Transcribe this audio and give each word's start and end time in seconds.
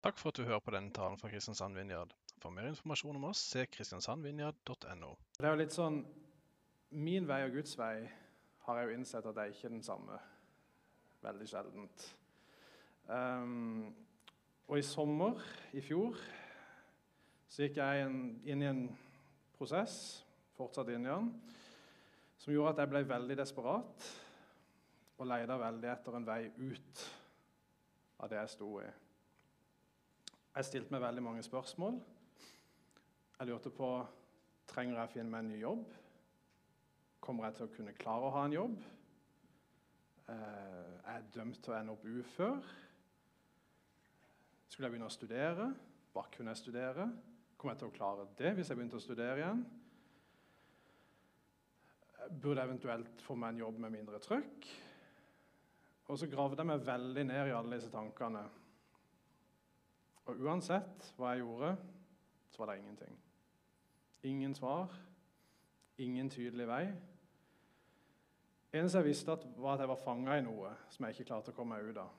Takk 0.00 0.16
for 0.16 0.32
at 0.32 0.38
du 0.40 0.46
hører 0.48 0.62
på 0.64 0.72
denne 0.72 0.92
talen 0.96 1.18
fra 1.20 1.28
Kristiansand 1.28 1.76
Vinjard. 1.76 2.14
For 2.40 2.48
mer 2.56 2.70
informasjon 2.70 3.18
om 3.18 3.26
oss, 3.28 3.42
se 3.52 3.66
kristiansandvinjard.no. 3.68 5.10
Det 5.36 5.44
er 5.44 5.52
jo 5.52 5.58
litt 5.60 5.74
sånn 5.76 5.98
Min 6.96 7.26
vei 7.28 7.42
og 7.44 7.52
Guds 7.58 7.76
vei 7.78 8.06
har 8.64 8.78
jeg 8.80 8.88
jo 8.88 8.94
innsett 8.96 9.26
at 9.28 9.36
det 9.36 9.42
er 9.44 9.52
ikke 9.52 9.70
den 9.70 9.82
samme. 9.84 10.16
Veldig 11.20 11.48
sjeldent. 11.50 12.06
Um, 13.10 13.90
og 14.70 14.80
i 14.80 14.86
sommer 14.86 15.44
i 15.76 15.84
fjor 15.84 16.16
så 17.50 17.66
gikk 17.66 17.82
jeg 17.82 18.06
inn, 18.06 18.18
inn 18.48 18.64
i 18.64 18.70
en 18.70 18.82
prosess, 19.58 20.24
fortsatt 20.56 20.94
inn 20.94 21.04
i 21.04 21.12
den, 21.12 21.28
som 22.40 22.54
gjorde 22.54 22.72
at 22.72 22.82
jeg 22.84 22.92
ble 22.94 23.04
veldig 23.12 23.36
desperat 23.42 24.08
og 25.20 25.28
leita 25.28 25.60
veldig 25.60 25.92
etter 25.92 26.16
en 26.16 26.28
vei 26.32 26.40
ut 26.56 27.06
av 28.16 28.32
det 28.32 28.40
jeg 28.40 28.54
sto 28.56 28.72
i. 28.80 28.88
Jeg 30.50 30.66
stilte 30.66 30.90
meg 30.90 31.04
veldig 31.04 31.22
mange 31.22 31.42
spørsmål. 31.46 32.00
Jeg 33.38 33.46
lurte 33.46 33.70
på 33.70 33.88
trenger 34.70 34.96
jeg 34.98 35.12
finne 35.12 35.30
meg 35.30 35.44
en 35.44 35.52
ny 35.52 35.60
jobb. 35.60 35.84
Kommer 37.22 37.46
jeg 37.46 37.56
til 37.56 37.66
å 37.68 37.74
kunne 37.76 37.94
klare 37.94 38.26
å 38.26 38.32
ha 38.34 38.42
en 38.48 38.56
jobb? 38.56 38.74
Eh, 40.26 40.90
er 41.06 41.20
jeg 41.20 41.30
dømt 41.36 41.62
til 41.62 41.74
å 41.74 41.78
ende 41.78 41.94
opp 41.94 42.02
ufør? 42.02 42.74
Skulle 44.66 44.88
jeg 44.88 44.96
begynne 44.96 45.10
å 45.10 45.14
studere? 45.14 45.70
Hva 46.10 46.26
kunne 46.34 46.50
jeg 46.50 46.64
studere? 46.64 47.06
Kommer 47.54 47.76
jeg 47.76 47.84
til 47.84 47.92
å 47.92 47.96
klare 48.00 48.28
det 48.40 48.54
hvis 48.56 48.72
jeg 48.72 48.80
begynte 48.80 48.98
å 48.98 49.06
studere 49.06 49.38
igjen? 49.38 49.64
Burde 52.30 52.58
jeg 52.58 52.66
eventuelt 52.72 53.22
få 53.22 53.38
meg 53.38 53.54
en 53.54 53.66
jobb 53.68 53.78
med 53.84 53.94
mindre 54.00 54.18
trøkk? 54.22 54.72
Og 56.10 56.18
så 56.18 56.26
gravde 56.26 56.58
jeg 56.58 56.74
meg 56.74 56.88
veldig 56.90 57.30
ned 57.30 57.52
i 57.52 57.54
alle 57.54 57.78
disse 57.78 57.94
tankene. 57.94 58.48
Og 60.30 60.38
uansett 60.46 61.08
hva 61.18 61.32
jeg 61.34 61.42
gjorde, 61.42 61.72
så 62.50 62.62
var 62.62 62.70
det 62.70 62.82
ingenting. 62.84 63.16
Ingen 64.30 64.54
svar, 64.54 64.92
ingen 65.98 66.30
tydelig 66.30 66.68
vei. 66.70 66.84
Eneste 68.70 69.00
jeg 69.00 69.08
visste, 69.08 69.34
at 69.34 69.46
var 69.56 69.74
at 69.74 69.82
jeg 69.82 69.90
var 69.90 69.98
fanga 70.04 70.36
i 70.38 70.44
noe 70.46 70.70
som 70.94 71.06
jeg 71.06 71.16
ikke 71.16 71.32
klarte 71.32 71.50
å 71.50 71.56
komme 71.56 71.74
meg 71.74 71.90
ut 71.90 71.98
av. 71.98 72.12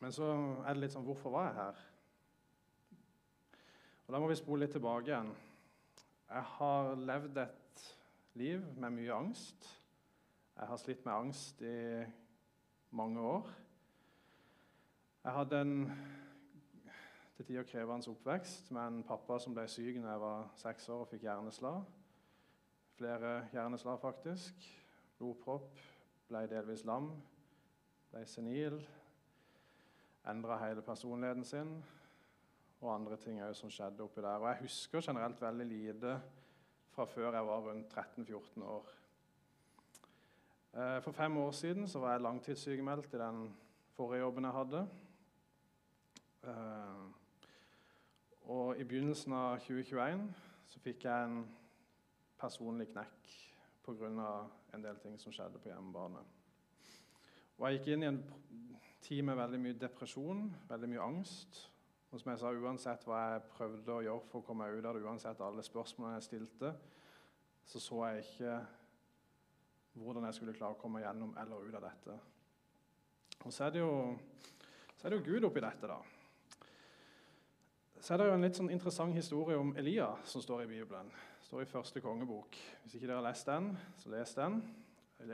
Men 0.00 0.16
så 0.16 0.30
er 0.64 0.72
det 0.72 0.80
litt 0.80 0.94
sånn 0.94 1.04
Hvorfor 1.04 1.34
var 1.34 1.50
jeg 1.50 1.58
her? 1.58 1.80
Og 4.06 4.14
Da 4.14 4.20
må 4.22 4.30
vi 4.30 4.40
spole 4.40 4.64
litt 4.64 4.72
tilbake 4.72 5.12
igjen. 5.12 5.34
Jeg 6.30 6.46
har 6.56 6.94
levd 6.96 7.42
et 7.44 7.84
liv 8.40 8.64
med 8.80 8.96
mye 8.96 9.18
angst. 9.26 9.68
Jeg 10.56 10.72
har 10.72 10.80
slitt 10.80 11.04
med 11.04 11.14
angst 11.14 11.60
i 11.60 12.06
mange 12.96 13.20
år. 13.20 13.52
Jeg 15.24 15.32
hadde 15.32 15.58
en 15.60 15.72
til 17.36 17.44
tider 17.44 17.66
krevende 17.68 18.08
oppvekst 18.08 18.70
med 18.72 18.86
en 18.88 19.02
pappa 19.04 19.36
som 19.38 19.52
ble 19.52 19.66
syk 19.68 19.98
da 20.00 20.14
jeg 20.14 20.20
var 20.22 20.46
seks 20.56 20.86
år 20.88 21.02
og 21.02 21.10
fikk 21.10 21.26
hjerneslag. 21.26 21.82
Flere 22.96 23.32
hjerneslag, 23.52 23.98
faktisk. 24.00 24.64
Blodpropp. 25.18 25.76
Ble 26.30 26.40
delvis 26.48 26.86
lam. 26.88 27.10
Ble 28.08 28.22
senil. 28.24 28.78
Endra 30.32 30.56
hele 30.62 30.86
personligheten 30.88 31.44
sin. 31.44 31.74
Og 32.80 32.94
andre 32.94 33.20
ting 33.20 33.42
òg 33.44 33.52
som 33.60 33.68
skjedde 33.68 34.06
oppi 34.06 34.24
der. 34.24 34.40
Og 34.40 34.48
jeg 34.48 34.62
husker 34.62 35.04
generelt 35.04 35.44
veldig 35.44 35.68
lite 35.68 36.16
fra 36.96 37.04
før 37.04 37.36
jeg 37.36 37.50
var 37.50 37.68
rundt 37.68 37.92
13-14 37.92 38.64
år. 38.64 38.88
Eh, 40.72 40.96
for 41.04 41.12
fem 41.12 41.36
år 41.44 41.52
siden 41.60 41.92
var 41.94 42.16
jeg 42.16 42.26
langtidssykemeldt 42.30 43.12
i 43.12 43.24
den 43.26 43.44
forrige 43.92 44.24
jobben 44.24 44.48
jeg 44.48 44.58
hadde. 44.62 44.84
Uh, 46.40 47.10
og 48.48 48.78
i 48.80 48.84
begynnelsen 48.88 49.34
av 49.36 49.58
2021 49.60 50.22
så 50.70 50.80
fikk 50.80 51.04
jeg 51.04 51.26
en 51.26 51.42
personlig 52.40 52.88
knekk 52.94 53.32
pga. 53.84 54.48
en 54.74 54.82
del 54.82 54.96
ting 55.02 55.18
som 55.20 55.32
skjedde 55.32 55.58
på 55.58 55.68
hjemmebane. 55.68 56.22
Og 57.58 57.66
jeg 57.66 57.78
gikk 57.78 57.88
inn 57.92 58.02
i 58.02 58.08
en 58.08 58.20
tid 59.02 59.22
med 59.22 59.36
veldig 59.36 59.60
mye 59.60 59.78
depresjon, 59.78 60.44
veldig 60.68 60.88
mye 60.88 61.02
angst. 61.02 61.66
Og 62.10 62.20
som 62.20 62.30
jeg 62.30 62.40
sa, 62.40 62.52
Uansett 62.52 63.04
hva 63.04 63.18
jeg 63.32 63.42
prøvde 63.56 63.92
å 63.92 64.04
gjøre 64.04 64.28
for 64.30 64.40
å 64.40 64.46
komme 64.46 64.64
meg 64.64 64.78
ut 64.78 64.86
av 64.86 64.96
det, 64.96 65.02
uansett 65.04 65.42
alle 65.44 65.62
spørsmålene 65.62 66.16
jeg 66.16 66.28
stilte, 66.28 66.72
så 67.64 67.80
så 67.80 68.04
jeg 68.08 68.24
ikke 68.24 68.54
hvordan 70.00 70.24
jeg 70.24 70.34
skulle 70.34 70.54
klare 70.56 70.78
å 70.78 70.80
komme 70.80 71.02
gjennom 71.02 71.36
eller 71.38 71.68
ut 71.68 71.76
av 71.76 71.84
dette. 71.84 72.16
Og 73.44 73.52
så 73.52 73.66
er 73.66 73.74
det 73.74 73.84
jo, 73.84 73.92
så 74.96 75.06
er 75.06 75.10
det 75.10 75.20
jo 75.20 75.28
Gud 75.28 75.50
oppi 75.50 75.62
dette, 75.62 75.90
da 75.90 76.00
så 78.00 78.14
er 78.14 78.20
det 78.20 78.26
jo 78.30 78.34
en 78.38 78.44
litt 78.46 78.56
sånn 78.56 78.70
interessant 78.72 79.12
historie 79.12 79.58
om 79.60 79.74
Elia 79.76 80.06
som 80.24 80.40
står 80.40 80.62
i 80.64 80.70
Bibelen. 80.70 81.10
Det 81.12 81.48
står 81.50 81.66
i 81.66 81.68
første 81.68 82.00
kongebok. 82.00 82.56
Hvis 82.82 82.94
ikke 82.96 83.10
dere 83.10 83.18
har 83.18 83.26
lest 83.26 83.48
den, 83.50 83.74
så 84.00 84.12
les 84.14 84.32
den. 84.38 84.56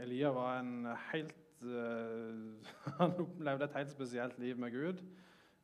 Elia 0.02 0.32
var 0.34 0.58
en 0.58 0.88
helt 1.12 1.62
uh, 1.62 2.66
Han 2.98 3.14
opplevde 3.22 3.68
et 3.68 3.78
helt 3.78 3.94
spesielt 3.94 4.38
liv 4.42 4.58
med 4.58 4.74
Gud. 4.74 5.04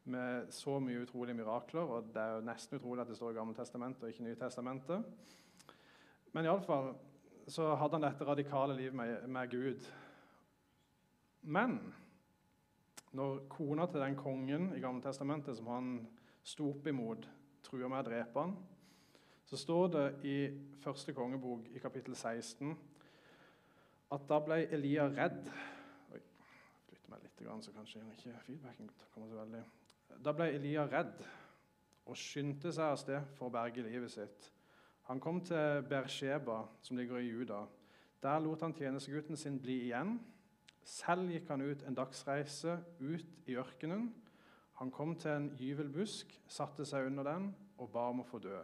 Med 0.04 0.54
så 0.54 0.78
mye 0.82 1.02
utrolige 1.02 1.40
mirakler. 1.40 1.82
og 1.82 2.14
Det 2.14 2.22
er 2.22 2.36
jo 2.36 2.46
nesten 2.46 2.78
utrolig 2.78 3.02
at 3.02 3.10
det 3.10 3.18
står 3.18 3.34
i 3.34 3.40
Gammeltestamentet 3.40 4.06
og 4.06 4.14
ikke 4.14 4.28
Nytestamentet. 4.28 5.04
Men 6.32 6.46
iallfall 6.46 6.94
så 7.50 7.72
hadde 7.74 7.98
han 7.98 8.06
dette 8.06 8.30
radikale 8.30 8.78
livet 8.78 8.94
med, 8.94 9.26
med 9.26 9.50
Gud. 9.50 9.90
Men 11.42 11.80
når 13.12 13.42
kona 13.50 13.90
til 13.90 14.00
den 14.06 14.16
kongen 14.16 14.70
i 14.76 14.80
Gammeltestamentet 14.80 15.58
som 15.58 15.66
han 15.66 15.94
sto 16.42 16.70
opp 16.72 16.86
imot, 16.90 17.28
trua 17.62 17.88
med 17.90 18.02
å 18.02 18.08
drepe 18.08 18.42
han, 18.42 18.54
så 19.46 19.58
står 19.60 19.92
det 19.92 20.06
i 20.28 20.36
første 20.82 21.12
kongebok 21.14 21.68
i 21.76 21.82
kapittel 21.82 22.16
16 22.16 22.72
at 24.12 24.24
da 24.28 24.38
ble 24.44 24.62
Elia 24.72 25.06
redd. 25.12 25.46
Oi, 26.12 26.20
meg 27.12 27.22
litt, 27.24 27.44
så 27.64 27.74
kanskje 27.74 28.02
ikke 28.14 28.40
feedbacken 28.46 28.90
kommer 29.12 29.30
så 29.30 29.38
veldig. 29.40 29.62
Da 30.22 30.34
ble 30.36 30.50
Elia 30.56 30.86
redd 30.88 31.22
og 32.08 32.18
skyndte 32.18 32.72
seg 32.74 32.92
av 32.92 32.98
sted 33.00 33.30
for 33.38 33.48
å 33.48 33.54
berge 33.54 33.84
livet 33.86 34.12
sitt. 34.12 34.50
Han 35.08 35.20
kom 35.20 35.40
til 35.44 35.82
Bersheba, 35.88 36.62
som 36.82 36.96
ligger 36.96 37.20
i 37.20 37.30
Juda. 37.30 37.64
Der 38.22 38.42
lot 38.42 38.62
han 38.62 38.74
tjenestegutten 38.76 39.36
sin 39.36 39.58
bli 39.60 39.80
igjen. 39.88 40.18
Selv 40.86 41.30
gikk 41.30 41.48
han 41.50 41.64
ut 41.64 41.82
en 41.86 41.96
dagsreise 41.96 42.76
ut 43.00 43.48
i 43.50 43.56
ørkenen 43.58 44.10
han 44.82 44.90
kom 44.90 45.12
til 45.14 45.30
en 45.30 45.44
gyvelbusk, 45.54 46.32
satte 46.50 46.82
seg 46.88 47.06
under 47.06 47.22
den 47.28 47.44
og 47.78 47.92
ba 47.94 48.08
om 48.10 48.24
å 48.24 48.26
få 48.26 48.40
dø. 48.42 48.58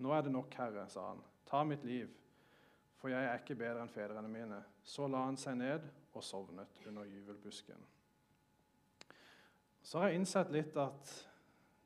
'Nå 0.00 0.12
er 0.16 0.22
det 0.24 0.32
nok, 0.32 0.54
Herre', 0.56 0.88
sa 0.88 1.08
han. 1.10 1.18
'Ta 1.44 1.64
mitt 1.64 1.84
liv, 1.84 2.08
for 2.96 3.12
jeg 3.12 3.24
er 3.24 3.38
ikke 3.38 3.58
bedre 3.60 3.82
enn 3.82 3.92
fedrene 3.92 4.28
mine.' 4.28 4.62
Så 4.82 5.06
la 5.06 5.26
han 5.26 5.36
seg 5.36 5.58
ned 5.58 5.84
og 6.14 6.24
sovnet 6.24 6.80
under 6.86 7.04
gyvelbusken. 7.04 7.84
Så 9.82 9.98
har 9.98 10.08
jeg 10.08 10.22
innsett 10.22 10.50
litt 10.50 10.76
at 10.76 11.12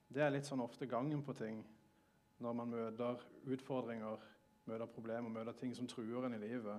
det 0.09 0.23
er 0.23 0.31
litt 0.31 0.47
sånn 0.47 0.62
ofte 0.62 0.87
gangen 0.87 1.25
på 1.25 1.35
ting 1.35 1.65
når 2.39 2.53
man 2.53 2.71
møter 2.71 3.27
utfordringer, 3.47 4.23
møter 4.67 4.87
problemer, 4.87 5.31
møter 5.31 5.53
ting 5.53 5.75
som 5.75 5.87
truer 5.87 6.27
en 6.27 6.35
i 6.35 6.39
livet. 6.39 6.79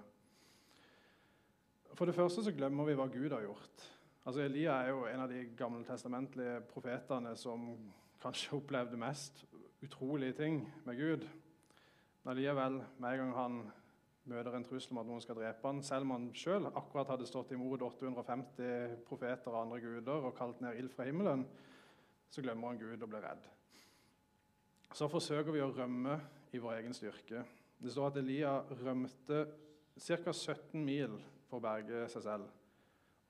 For 1.94 2.06
det 2.06 2.16
første 2.16 2.44
så 2.44 2.56
glemmer 2.56 2.88
vi 2.88 2.96
hva 2.96 3.08
Gud 3.12 3.32
har 3.32 3.44
gjort. 3.44 3.92
Altså 4.26 4.42
Elia 4.42 4.80
er 4.82 4.88
jo 4.90 5.04
en 5.06 5.22
av 5.22 5.30
de 5.30 5.44
gammeltestamentlige 5.54 6.64
profetene 6.72 7.36
som 7.38 7.68
kanskje 8.24 8.56
opplevde 8.58 8.98
mest 8.98 9.44
utrolige 9.86 10.34
ting 10.40 10.64
med 10.88 10.98
Gud. 10.98 11.28
Men 12.24 12.32
allikevel, 12.34 12.80
med 12.98 13.12
en 13.12 13.22
gang 13.22 13.36
han 13.38 13.60
møter 14.26 14.58
en 14.58 14.66
trussel 14.66 14.96
om 14.96 15.02
at 15.04 15.10
noen 15.12 15.22
skal 15.22 15.38
drepe 15.38 15.70
han, 15.70 15.84
selv 15.86 16.08
om 16.08 16.16
han 16.16 16.26
sjøl 16.34 16.66
akkurat 16.72 17.14
hadde 17.14 17.30
stått 17.30 17.54
imot 17.54 17.86
850 17.86 18.98
profeter 19.06 19.54
og 19.54 19.60
andre 19.62 19.84
guder 19.86 20.26
og 20.32 20.34
kalt 20.42 20.66
ned 20.66 20.82
ild 20.82 20.90
fra 20.96 21.06
himmelen, 21.06 21.46
så 22.34 22.42
glemmer 22.42 22.74
han 22.74 22.82
Gud 22.82 22.98
og 22.98 23.14
blir 23.14 23.30
redd. 23.30 23.46
Så 24.90 25.06
forsøker 25.12 25.54
vi 25.54 25.62
å 25.62 25.70
rømme 25.70 26.18
i 26.50 26.66
vår 26.66 26.80
egen 26.80 26.98
styrke. 26.98 27.46
Det 27.78 27.94
står 27.94 28.10
at 28.10 28.22
Elia 28.26 28.58
rømte 28.82 29.46
ca. 30.02 30.34
17 30.34 30.82
mil 30.82 31.20
for 31.46 31.60
å 31.60 31.68
berge 31.70 32.08
seg 32.10 32.26
selv. 32.26 32.50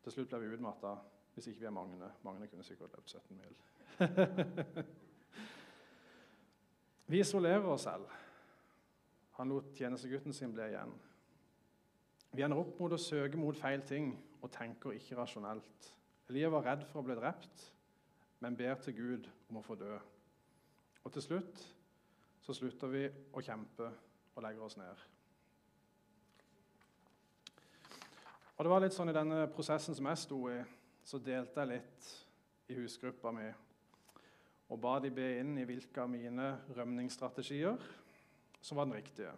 Til 0.06 0.14
slutt 0.14 0.30
ble 0.30 0.44
vi 0.44 0.54
utmatta 0.54 0.92
hvis 1.34 1.48
ikke 1.50 1.64
vi 1.64 1.68
er 1.68 1.74
Magne. 1.74 2.12
Magne 2.24 2.48
kunne 2.48 2.64
sikkert 2.64 2.94
løpt 2.94 3.10
17 3.10 3.40
mil. 3.40 3.56
vi 7.12 7.20
isolerer 7.20 7.66
oss 7.74 7.88
selv. 7.88 8.06
Han 9.40 9.50
lot 9.50 9.74
tjenestegutten 9.76 10.34
sin 10.34 10.54
bli 10.54 10.68
igjen. 10.70 10.94
Vi 12.36 12.46
ender 12.46 12.62
opp 12.62 12.78
mot 12.80 12.94
å 12.94 13.02
søke 13.02 13.40
mot 13.40 13.58
feil 13.58 13.82
ting 13.90 14.14
og 14.44 14.54
tenker 14.54 14.94
ikke 14.94 15.18
rasjonelt. 15.18 15.90
Elia 16.30 16.54
var 16.54 16.68
redd 16.70 16.86
for 16.92 17.02
å 17.02 17.08
bli 17.08 17.18
drept, 17.18 17.66
men 18.46 18.58
ber 18.60 18.78
til 18.86 18.96
Gud 18.96 19.30
om 19.50 19.58
å 19.58 19.66
få 19.66 19.76
dø. 19.80 19.98
Og 21.02 21.18
til 21.18 21.26
slutt 21.26 21.66
så 22.46 22.54
slutter 22.54 22.94
vi 22.94 23.04
å 23.10 23.42
kjempe 23.42 23.90
og 24.36 24.46
legger 24.46 24.70
oss 24.70 24.78
ned. 24.78 25.02
Og 28.56 28.64
det 28.64 28.72
var 28.72 28.84
litt 28.86 28.96
sånn 28.96 29.12
I 29.12 29.16
denne 29.16 29.46
prosessen 29.52 29.98
som 29.98 30.08
jeg 30.08 30.22
sto 30.22 30.38
i, 30.48 30.60
så 31.04 31.20
delte 31.20 31.60
jeg 31.60 31.74
litt 31.74 32.12
i 32.72 32.78
husgruppa 32.80 33.34
mi 33.36 33.50
og 34.74 34.80
ba 34.82 34.96
de 34.98 35.12
be 35.14 35.26
inn 35.38 35.52
i 35.62 35.66
hvilke 35.68 36.02
av 36.02 36.10
mine 36.10 36.48
rømningsstrategier 36.74 37.76
som 38.66 38.80
var 38.80 38.88
den 38.88 38.96
riktige. 38.98 39.34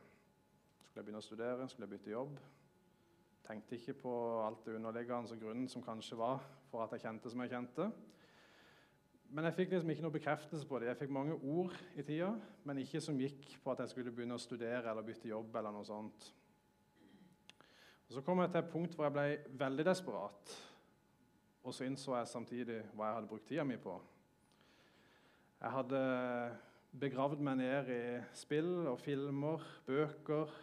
Skulle 0.85 1.01
jeg 1.01 1.07
begynne 1.09 1.19
å 1.19 1.25
studere? 1.25 1.67
Skulle 1.67 1.89
jeg 1.89 1.97
bytte 1.97 2.13
jobb? 2.13 2.37
Tenkte 3.47 3.75
ikke 3.75 3.97
på 4.05 4.13
alt 4.45 4.63
det 4.63 4.77
underliggende 4.77 5.35
og 5.35 5.41
grunnen 5.41 5.67
som 5.71 5.83
kanskje 5.83 6.19
var 6.19 6.39
for 6.71 6.85
at 6.85 6.95
jeg 6.95 7.03
kjente 7.03 7.33
som 7.33 7.43
jeg 7.43 7.51
kjente. 7.51 7.89
Men 9.35 9.49
jeg 9.49 9.57
fikk 9.57 9.75
liksom 9.75 9.91
ikke 9.91 10.05
noe 10.05 10.15
bekreftelse 10.15 10.67
på 10.67 10.79
det. 10.79 10.93
Jeg 10.93 11.01
fikk 11.01 11.13
mange 11.17 11.35
ord 11.35 11.75
i 11.99 12.07
tida, 12.07 12.31
men 12.63 12.79
ikke 12.79 13.03
som 13.03 13.19
gikk 13.19 13.57
på 13.63 13.73
at 13.73 13.83
jeg 13.83 13.91
skulle 13.91 14.15
begynne 14.15 14.39
å 14.39 14.45
studere 14.45 14.85
eller 14.87 15.03
bytte 15.03 15.27
jobb. 15.27 15.55
eller 15.55 15.75
noe 15.75 15.87
sånt. 15.87 16.31
Og 18.07 18.13
Så 18.13 18.21
kom 18.23 18.39
jeg 18.39 18.51
til 18.51 18.61
et 18.61 18.71
punkt 18.71 18.93
hvor 18.95 19.07
jeg 19.07 19.15
ble 19.15 19.57
veldig 19.59 19.85
desperat. 19.85 20.53
Og 21.67 21.73
så 21.75 21.83
innså 21.83 22.15
jeg 22.15 22.29
samtidig 22.31 22.77
hva 22.93 23.09
jeg 23.09 23.17
hadde 23.17 23.27
brukt 23.27 23.47
tida 23.49 23.65
mi 23.67 23.75
på. 23.77 23.97
Jeg 25.59 25.73
hadde 25.73 25.99
begravd 27.01 27.43
meg 27.43 27.59
ned 27.59 27.91
i 27.91 28.01
spill 28.37 28.87
og 28.87 29.01
filmer, 29.01 29.65
bøker, 29.85 30.53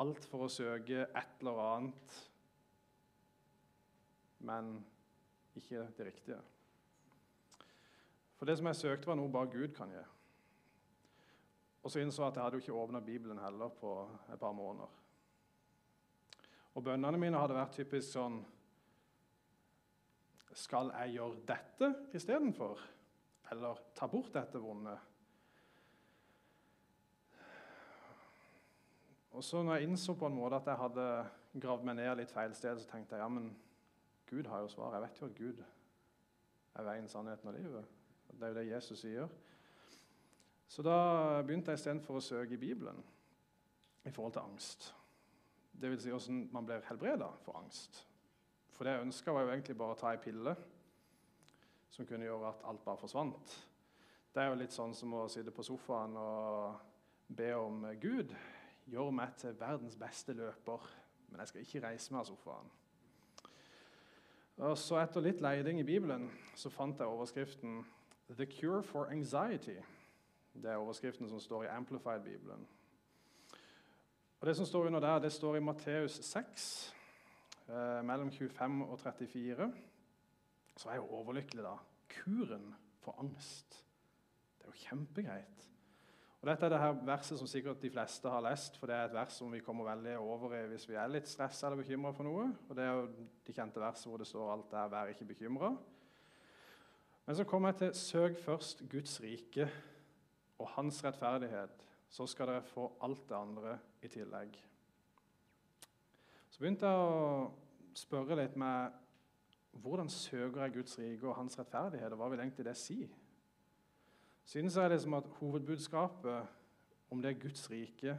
alt 0.00 0.24
for 0.30 0.46
å 0.46 0.50
søke 0.50 1.04
et 1.04 1.42
eller 1.42 1.60
annet, 1.66 2.16
men 4.48 4.72
ikke 5.54 5.84
det 5.98 6.08
riktige. 6.08 6.40
For 8.38 8.48
det 8.48 8.56
som 8.58 8.70
jeg 8.70 8.80
søkte, 8.80 9.10
var 9.10 9.20
noe 9.20 9.32
bare 9.32 9.52
Gud 9.52 9.76
kan 9.76 9.92
gi. 9.92 10.02
Og 11.84 11.92
så 11.92 12.00
innså 12.00 12.24
jeg 12.24 12.32
at 12.32 12.38
jeg 12.38 12.46
hadde 12.46 12.58
jo 12.58 12.64
ikke 12.64 12.82
åpna 12.82 13.04
Bibelen 13.04 13.44
heller 13.44 13.68
på 13.76 13.96
et 14.32 14.40
par 14.40 14.56
måneder. 14.56 15.03
Og 16.74 16.82
bønnene 16.82 17.20
mine 17.20 17.38
hadde 17.38 17.56
vært 17.56 17.76
typisk 17.78 18.16
sånn 18.16 18.40
Skal 20.54 20.90
jeg 20.94 21.16
gjøre 21.16 21.46
dette 21.48 21.88
istedenfor? 22.14 22.82
eller 23.50 23.78
ta 23.94 24.08
bort 24.08 24.32
dette 24.34 24.58
vonde. 24.58 24.94
Og 29.34 29.44
så 29.44 29.62
når 29.62 29.76
jeg 29.76 29.88
innså 29.88 30.14
på 30.18 30.28
en 30.30 30.36
måte 30.36 30.60
at 30.60 30.70
jeg 30.70 30.80
hadde 30.80 31.06
gravd 31.62 31.86
meg 31.86 31.98
ned 31.98 32.12
litt 32.20 32.32
feil 32.34 32.54
sted, 32.54 32.78
så 32.78 32.90
tenkte 32.90 33.16
jeg 33.16 33.24
ja, 33.24 33.30
men 33.30 33.50
Gud 34.30 34.46
har 34.50 34.62
jo 34.62 34.70
svar. 34.70 34.94
Jeg 34.94 35.04
vet 35.04 35.20
jo 35.20 35.30
at 35.30 35.38
Gud 35.38 35.64
er 36.74 36.86
veien, 36.86 37.08
sannheten 37.10 37.50
og 37.50 37.58
livet. 37.58 37.90
Det 38.30 38.42
er 38.42 38.52
jo 38.52 38.58
det 38.58 38.68
Jesus 38.70 39.02
sier. 39.02 39.34
Så 40.70 40.82
da 40.82 40.98
begynte 41.46 41.70
jeg 41.70 41.82
istedenfor 41.82 42.18
å 42.18 42.24
søke 42.24 42.56
i 42.56 42.62
Bibelen 42.62 43.02
i 44.06 44.10
forhold 44.10 44.34
til 44.34 44.46
angst. 44.46 44.88
Vil 45.80 46.00
si 46.00 46.10
hvordan 46.10 46.48
man 46.52 46.66
blir 46.66 46.84
helbreda 46.88 47.28
for 47.44 47.58
angst. 47.58 48.06
For 48.74 48.84
det 48.84 48.94
jeg 48.94 49.06
ønska, 49.06 49.32
var 49.32 49.44
jo 49.44 49.52
egentlig 49.52 49.76
bare 49.78 49.94
å 49.94 49.98
ta 49.98 50.12
ei 50.14 50.20
pille 50.22 50.54
som 51.94 52.06
kunne 52.06 52.26
gjøre 52.26 52.50
at 52.50 52.64
alt 52.66 52.82
bare 52.84 52.98
forsvant. 52.98 53.54
Det 54.34 54.42
er 54.42 54.50
jo 54.50 54.58
litt 54.58 54.74
sånn 54.74 54.94
som 54.98 55.12
å 55.14 55.28
sitte 55.30 55.52
på 55.54 55.62
sofaen 55.62 56.16
og 56.18 56.80
be 57.28 57.52
om 57.54 57.84
Gud, 58.02 58.32
gjør 58.90 59.12
meg 59.14 59.36
til 59.38 59.54
verdens 59.58 59.94
beste 59.96 60.34
løper, 60.34 60.88
men 61.28 61.40
jeg 61.40 61.52
skal 61.52 61.62
ikke 61.62 61.84
reise 61.86 62.14
meg 62.14 62.24
av 62.24 62.30
sofaen. 62.32 62.72
Og 64.64 64.76
så 64.78 64.98
Etter 65.00 65.22
litt 65.22 65.42
leiding 65.42 65.80
i 65.80 65.86
Bibelen 65.86 66.28
så 66.58 66.70
fant 66.70 66.98
jeg 66.98 67.10
overskriften 67.10 67.84
'The 68.28 68.46
Cure 68.46 68.82
for 68.82 69.06
Anxiety'. 69.10 69.82
Det 70.54 70.70
er 70.70 70.76
overskriften 70.76 71.28
som 71.28 71.40
står 71.40 71.64
i 71.64 71.72
Amplified-bibelen. 71.74 72.66
Og 74.44 74.48
Det 74.48 74.56
som 74.56 74.66
står 74.66 74.86
under 74.86 75.00
der, 75.00 75.18
det 75.18 75.32
står 75.32 75.56
i 75.56 75.60
Matteus 75.60 76.12
6, 76.12 76.94
eh, 77.68 78.02
mellom 78.04 78.30
25 78.30 78.82
og 78.84 78.98
34 78.98 79.72
så 80.76 80.88
er 80.88 80.92
jeg 80.92 81.00
jo 81.00 81.16
overlykkelig, 81.16 81.62
da. 81.64 81.72
Kuren 82.12 82.74
for 83.00 83.16
angst. 83.18 83.78
Det 84.58 84.66
er 84.66 84.68
jo 84.68 84.82
kjempegreit. 84.82 85.64
Og 86.42 86.50
Dette 86.50 86.66
er 86.66 86.74
det 86.74 86.80
her 86.82 87.00
verset 87.08 87.38
som 87.38 87.48
sikkert 87.48 87.80
de 87.82 87.90
fleste 87.90 88.28
har 88.28 88.44
lest, 88.44 88.76
for 88.76 88.86
det 88.86 88.98
er 88.98 89.08
et 89.08 89.16
vers 89.16 89.32
som 89.32 89.52
vi 89.52 89.62
kommer 89.64 89.88
veldig 89.88 90.18
over 90.18 90.52
i 90.58 90.66
hvis 90.74 90.88
vi 90.90 91.00
er 91.00 91.08
litt 91.08 91.28
stressa 91.28 91.70
eller 91.70 91.80
bekymra 91.80 92.12
for 92.12 92.28
noe. 92.28 92.50
Og 92.68 92.76
Det 92.76 92.84
er 92.84 92.92
jo 92.92 93.08
de 93.46 93.56
kjente 93.56 93.80
versene 93.80 94.12
hvor 94.12 94.20
det 94.20 94.28
står 94.28 94.52
alt 94.52 94.70
der 94.70 94.88
'vær 94.88 95.14
ikke 95.14 95.30
bekymra'. 95.32 95.76
Men 97.26 97.36
så 97.36 97.44
kommer 97.44 97.68
jeg 97.68 97.76
til 97.76 97.94
'søk 97.94 98.36
først 98.44 98.82
Guds 98.90 99.22
rike 99.22 99.70
og 100.58 100.68
hans 100.68 101.04
rettferdighet', 101.04 101.84
så 102.10 102.26
skal 102.30 102.50
dere 102.50 102.66
få 102.66 102.86
alt 103.02 103.24
det 103.28 103.36
andre 103.36 103.78
i 104.02 104.10
tillegg. 104.12 104.56
Så 106.50 106.62
begynte 106.62 106.86
jeg 106.86 107.06
å 107.06 107.48
spørre 107.98 108.38
litt 108.38 108.54
med 108.60 109.00
hvordan 109.82 110.08
søker 110.12 110.62
jeg 110.62 110.74
Guds 110.76 110.98
rike 111.00 111.26
og 111.26 111.38
hans 111.38 111.58
rettferdighet, 111.58 112.12
og 112.14 112.20
hva 112.20 112.28
vil 112.30 112.44
egentlig 112.44 112.66
det 112.68 112.76
si? 112.78 113.00
Synes 114.46 114.76
jeg 114.76 115.00
som 115.00 115.16
at 115.18 115.30
Hovedbudskapet 115.40 117.10
om 117.10 117.22
det 117.22 117.32
er 117.32 117.40
Guds 117.42 117.70
rike, 117.70 118.18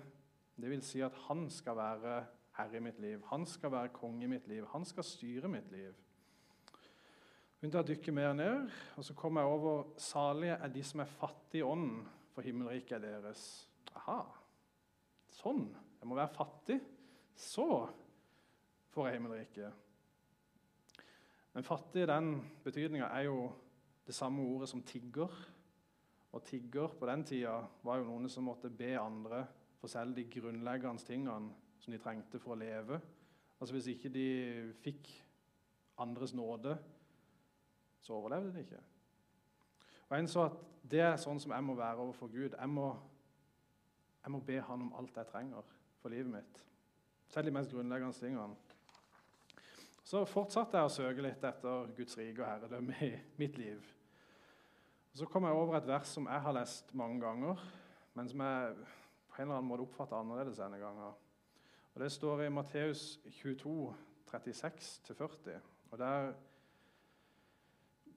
det 0.56 0.72
vil 0.72 0.84
si 0.84 1.02
at 1.04 1.16
han 1.28 1.46
skal 1.52 1.78
være 1.78 2.16
herre 2.56 2.80
i 2.80 2.84
mitt 2.84 3.00
liv, 3.00 3.24
han 3.30 3.46
skal 3.46 3.72
være 3.72 3.94
konge 3.96 4.24
i 4.24 4.32
mitt 4.32 4.48
liv, 4.48 4.66
han 4.72 4.86
skal 4.88 5.04
styre 5.04 5.52
mitt 5.52 5.72
liv. 5.72 5.94
Begynte 7.60 7.82
å 7.82 7.88
dykke 7.88 8.14
mer 8.16 8.34
ned, 8.36 8.68
og 8.96 9.06
så 9.08 9.16
kom 9.18 9.40
jeg 9.40 9.52
over 9.52 9.88
salige 10.00 10.58
er 10.60 10.72
de 10.72 10.84
som 10.84 11.04
er 11.04 11.12
fattige 11.20 11.64
i 11.64 11.68
ånden, 11.68 12.04
for 12.36 12.44
himmelriket 12.44 12.98
er 12.98 13.22
deres. 13.24 13.44
Aha, 13.96 14.20
sånn. 15.30 15.68
Jeg 16.00 16.10
må 16.10 16.18
være 16.18 16.34
fattig. 16.36 16.80
Så 17.36 17.68
får 18.94 19.10
jeg 19.10 19.18
himmelriket. 19.18 19.82
Men 21.56 21.68
fattig 21.68 22.04
i 22.04 22.10
den 22.10 22.32
betydninga 22.64 23.10
er 23.16 23.28
jo 23.28 23.50
det 24.08 24.16
samme 24.16 24.44
ordet 24.44 24.70
som 24.72 24.84
tigger. 24.84 25.32
Og 26.36 26.44
tigger 26.44 26.96
på 27.00 27.08
den 27.08 27.24
tida 27.28 27.60
var 27.84 28.00
jo 28.00 28.10
noen 28.10 28.30
som 28.32 28.48
måtte 28.48 28.72
be 28.72 28.94
andre 29.00 29.46
for 29.80 29.92
selv 29.92 30.16
de 30.18 30.26
grunnleggende 30.32 31.06
tingene 31.08 31.54
som 31.80 31.94
de 31.94 32.00
trengte 32.02 32.42
for 32.42 32.56
å 32.56 32.60
leve. 32.60 33.00
Altså 33.60 33.76
Hvis 33.76 33.88
ikke 33.94 34.12
de 34.12 34.28
fikk 34.84 35.12
andres 36.02 36.34
nåde, 36.36 36.76
så 38.02 38.18
overlevde 38.18 38.52
de 38.54 38.66
ikke. 38.66 38.82
Og 40.10 40.18
En 40.20 40.28
så 40.28 40.46
at 40.50 40.58
det 40.86 41.02
er 41.02 41.16
sånn 41.18 41.40
som 41.42 41.54
jeg 41.56 41.66
må 41.66 41.74
være 41.78 42.04
overfor 42.04 42.30
Gud. 42.30 42.54
Jeg 42.54 42.70
må, 42.70 42.92
jeg 44.26 44.32
må 44.34 44.40
be 44.42 44.62
Han 44.62 44.82
om 44.88 44.94
alt 44.98 45.18
jeg 45.18 45.28
trenger 45.30 45.74
for 46.02 46.10
livet 46.10 46.32
mitt. 46.34 46.62
Selv 47.30 47.46
de 47.46 47.52
mest 47.54 47.72
grunnleggende 47.72 48.18
tingene. 48.18 48.56
Så 50.06 50.24
fortsatte 50.30 50.78
jeg 50.78 50.86
å 50.86 50.94
søke 50.94 51.22
litt 51.26 51.44
etter 51.46 51.92
Guds 51.98 52.18
rike 52.18 52.42
og 52.42 52.48
herredømme 52.50 52.98
i 53.06 53.12
mitt 53.42 53.58
liv. 53.58 53.86
Så 55.14 55.26
kom 55.30 55.46
jeg 55.46 55.58
over 55.58 55.78
et 55.78 55.88
vers 55.88 56.10
som 56.18 56.26
jeg 56.30 56.42
har 56.42 56.58
lest 56.58 56.90
mange 56.98 57.22
ganger, 57.22 57.62
men 58.18 58.30
som 58.30 58.42
jeg 58.46 58.74
på 59.30 59.38
en 59.38 59.48
eller 59.48 59.60
annen 59.60 59.70
måte 59.70 59.86
oppfatter 59.86 60.18
annerledes 60.18 60.60
denne 60.60 60.82
gangen. 60.82 61.14
Og 61.94 62.02
Det 62.02 62.12
står 62.12 62.44
i 62.44 62.50
Matteus 62.50 63.20
22, 63.30 63.94
36-40. 64.34 65.62
Og 65.92 65.98
Der 65.98 66.34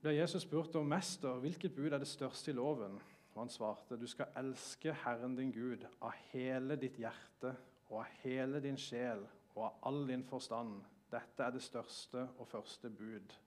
ble 0.01 0.15
Jesus 0.15 0.41
spurt 0.41 0.75
om 0.75 0.89
mester, 0.89 1.39
hvilket 1.39 1.75
bud 1.75 1.93
er 1.93 2.01
det 2.01 2.07
største 2.07 2.51
i 2.51 2.57
loven? 2.57 2.97
Og 3.39 3.45
Han 3.45 3.49
svarte, 3.49 3.95
du 3.95 4.07
skal 4.07 4.33
elske 4.35 4.91
Herren 5.05 5.37
din 5.37 5.51
Gud 5.55 5.85
av 6.03 6.11
hele 6.33 6.75
ditt 6.75 6.97
hjerte 6.99 7.53
og 7.87 8.01
av 8.01 8.17
hele 8.19 8.59
din 8.59 8.75
sjel 8.75 9.21
og 9.53 9.61
av 9.63 9.77
all 9.87 10.01
din 10.09 10.25
forstand 10.27 10.81
dette 11.07 11.45
er 11.45 11.55
det 11.55 11.61
største 11.63 12.25
og 12.35 12.49
første 12.51 12.91
bud. 12.91 13.37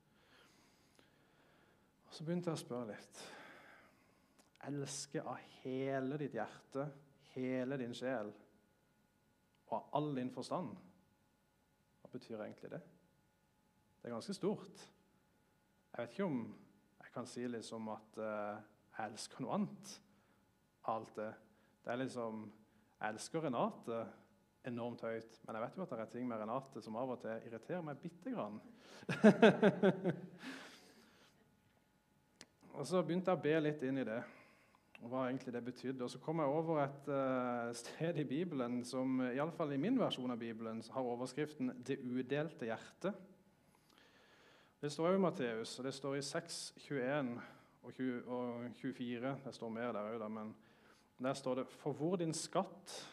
Og 2.06 2.16
Så 2.16 2.24
begynte 2.24 2.48
jeg 2.48 2.56
å 2.56 2.62
spørre 2.62 2.88
litt. 2.94 3.20
Elske 4.70 5.26
av 5.28 5.44
hele 5.60 6.16
ditt 6.24 6.40
hjerte, 6.40 6.88
hele 7.36 7.76
din 7.84 7.92
sjel 7.92 8.32
og 9.68 9.76
av 9.76 9.94
all 10.00 10.12
din 10.16 10.32
forstand. 10.32 10.72
Hva 12.00 12.16
betyr 12.16 12.40
egentlig 12.40 12.72
det? 12.78 12.82
Det 14.00 14.08
er 14.08 14.16
ganske 14.16 14.40
stort. 14.40 14.88
Jeg 15.92 16.00
vet 16.00 16.16
ikke 16.16 16.32
om 16.32 16.44
jeg 16.96 17.12
kan 17.12 17.28
si 17.28 17.44
liksom 17.44 17.92
at 17.92 18.22
jeg 18.24 18.71
elsker 19.08 19.44
noe 19.44 19.58
annet 19.58 19.98
alt 20.90 21.14
det. 21.16 21.32
Det 21.84 21.92
er 21.92 22.02
liksom 22.02 22.52
Jeg 23.00 23.14
elsker 23.14 23.40
Renate 23.42 24.06
enormt 24.66 25.00
høyt. 25.02 25.40
Men 25.42 25.54
jeg 25.56 25.62
vet 25.64 25.76
jo 25.76 25.82
at 25.82 25.94
det 25.94 26.04
er 26.04 26.12
ting 26.12 26.28
med 26.28 26.38
Renate 26.38 26.82
som 26.84 26.96
av 27.00 27.10
og 27.16 27.22
til 27.24 27.48
irriterer 27.48 27.82
meg 27.86 27.96
bitte 28.02 28.30
grann. 28.30 28.60
og 32.76 32.86
så 32.86 33.02
begynte 33.02 33.30
jeg 33.32 33.40
å 33.40 33.42
be 33.42 33.56
litt 33.64 33.82
inn 33.88 33.98
i 33.98 34.06
det, 34.06 34.20
og 35.00 35.06
hva 35.10 35.20
egentlig 35.26 35.54
det 35.56 35.64
betydde. 35.66 36.04
Og 36.06 36.10
så 36.12 36.22
kom 36.22 36.38
jeg 36.44 36.54
over 36.54 36.74
et 36.84 37.10
uh, 37.10 37.74
sted 37.74 38.14
i 38.22 38.28
Bibelen 38.28 38.84
som 38.86 39.18
iallfall 39.32 39.74
i 39.74 39.82
min 39.82 39.98
versjon 39.98 40.30
av 40.30 40.38
Bibelen 40.38 40.78
har 40.94 41.12
overskriften 41.16 41.66
'Det 41.82 41.98
udelte 41.98 42.70
hjerte'. 42.70 43.12
Det 44.82 44.92
står 44.92 45.08
jo 45.08 45.18
i 45.18 45.24
Matteus, 45.26 45.78
og 45.78 45.84
det 45.84 45.94
står 45.94 46.14
i 46.16 46.22
6, 46.22 46.74
21 46.78 47.40
og, 47.82 47.94
20, 47.94 48.22
og 48.28 48.70
24. 48.74 49.36
Det 49.44 49.54
står 49.54 49.72
mer 49.74 49.92
der 49.92 50.14
òg, 50.14 50.28
men 50.30 50.54
der 51.18 51.34
står 51.34 51.54
det 51.54 51.66
'For 51.66 51.92
hvor 51.92 52.16
din 52.16 52.34
skatt 52.34 53.08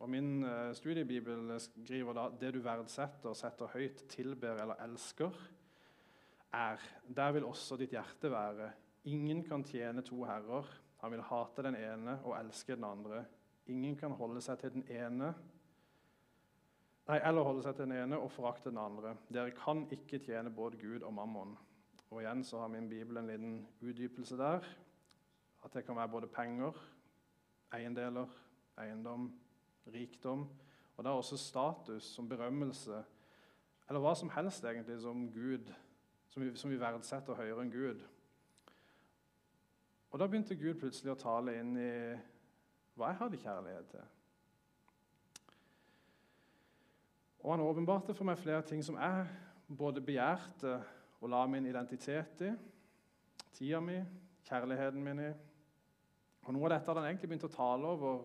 og 0.00 0.10
Min 0.10 0.44
uh, 0.44 0.72
studiebibel 0.72 1.60
skriver 1.60 2.12
da 2.12 2.28
det 2.40 2.54
du 2.54 2.60
verdsetter, 2.64 3.34
setter 3.36 3.66
høyt, 3.66 4.04
tilber 4.08 4.62
eller 4.62 4.74
elsker, 4.80 5.30
er, 6.52 6.78
der 7.16 7.32
vil 7.32 7.44
også 7.44 7.76
ditt 7.76 7.90
hjerte 7.90 8.30
være. 8.30 8.70
Ingen 9.04 9.44
kan 9.44 9.64
tjene 9.64 10.02
to 10.02 10.24
herrer. 10.24 10.64
Han 11.00 11.12
vil 11.12 11.22
hate 11.22 11.62
den 11.62 11.76
ene 11.76 12.18
og 12.24 12.36
elske 12.40 12.76
den 12.76 12.84
andre. 12.84 13.24
Ingen 13.66 13.96
kan 13.96 14.10
holde 14.10 14.40
seg 14.40 14.58
til 14.58 14.72
den 14.72 14.84
ene 14.88 15.34
Nei, 17.10 17.16
eller 17.26 17.42
holde 17.42 17.62
seg 17.64 17.74
til 17.74 17.88
den 17.88 17.96
ene 18.04 18.18
og 18.22 18.30
forakte 18.30 18.70
den 18.70 18.78
andre. 18.78 19.16
Dere 19.34 19.50
kan 19.56 19.80
ikke 19.90 20.20
tjene 20.22 20.52
både 20.54 20.78
Gud 20.78 21.02
og 21.02 21.14
mammon. 21.16 21.56
Og 22.10 22.22
igjen 22.22 22.42
så 22.44 22.58
har 22.58 22.68
min 22.68 22.88
bibel 22.88 23.16
en 23.16 23.26
liten 23.30 23.68
utdypelse 23.80 24.36
der. 24.36 24.64
At 25.64 25.74
det 25.74 25.84
kan 25.84 25.96
være 25.96 26.08
både 26.08 26.26
penger, 26.26 26.72
eiendeler, 27.74 28.26
eiendom, 28.78 29.30
rikdom. 29.86 30.48
Og 30.96 31.04
det 31.04 31.10
er 31.10 31.14
også 31.14 31.36
status 31.36 32.04
som 32.04 32.28
berømmelse, 32.28 33.04
eller 33.88 34.00
hva 34.00 34.14
som 34.14 34.30
helst 34.30 34.64
egentlig 34.64 35.00
som 35.00 35.32
Gud, 35.32 35.70
som 36.28 36.42
vi, 36.42 36.50
som 36.56 36.70
vi 36.70 36.80
verdsetter 36.80 37.34
høyere 37.34 37.64
enn 37.64 37.72
Gud. 37.72 38.02
Og 40.10 40.18
da 40.18 40.26
begynte 40.26 40.58
Gud 40.58 40.78
plutselig 40.78 41.14
å 41.14 41.18
tale 41.18 41.56
inn 41.58 41.76
i 41.78 41.90
hva 42.98 43.10
jeg 43.10 43.20
hadde 43.22 43.40
kjærlighet 43.42 43.90
til. 43.94 44.06
Og 47.40 47.54
han 47.54 47.64
åpenbarte 47.64 48.14
for 48.14 48.28
meg 48.28 48.38
flere 48.38 48.62
ting 48.66 48.82
som 48.84 48.98
jeg 49.00 49.26
både 49.78 50.02
begjærte 50.04 50.80
og 51.20 51.30
la 51.32 51.44
min 51.46 51.68
identitet 51.68 52.44
i. 52.46 52.50
Tida 53.52 53.80
mi, 53.84 53.98
kjærligheten 54.48 55.04
min 55.04 55.22
i. 55.26 55.30
Og 56.46 56.54
Noe 56.56 56.68
av 56.68 56.74
dette 56.74 56.88
hadde 56.88 57.02
han 57.02 57.10
egentlig 57.10 57.28
begynt 57.30 57.48
å 57.50 57.52
tale 57.52 57.90
over 57.92 58.22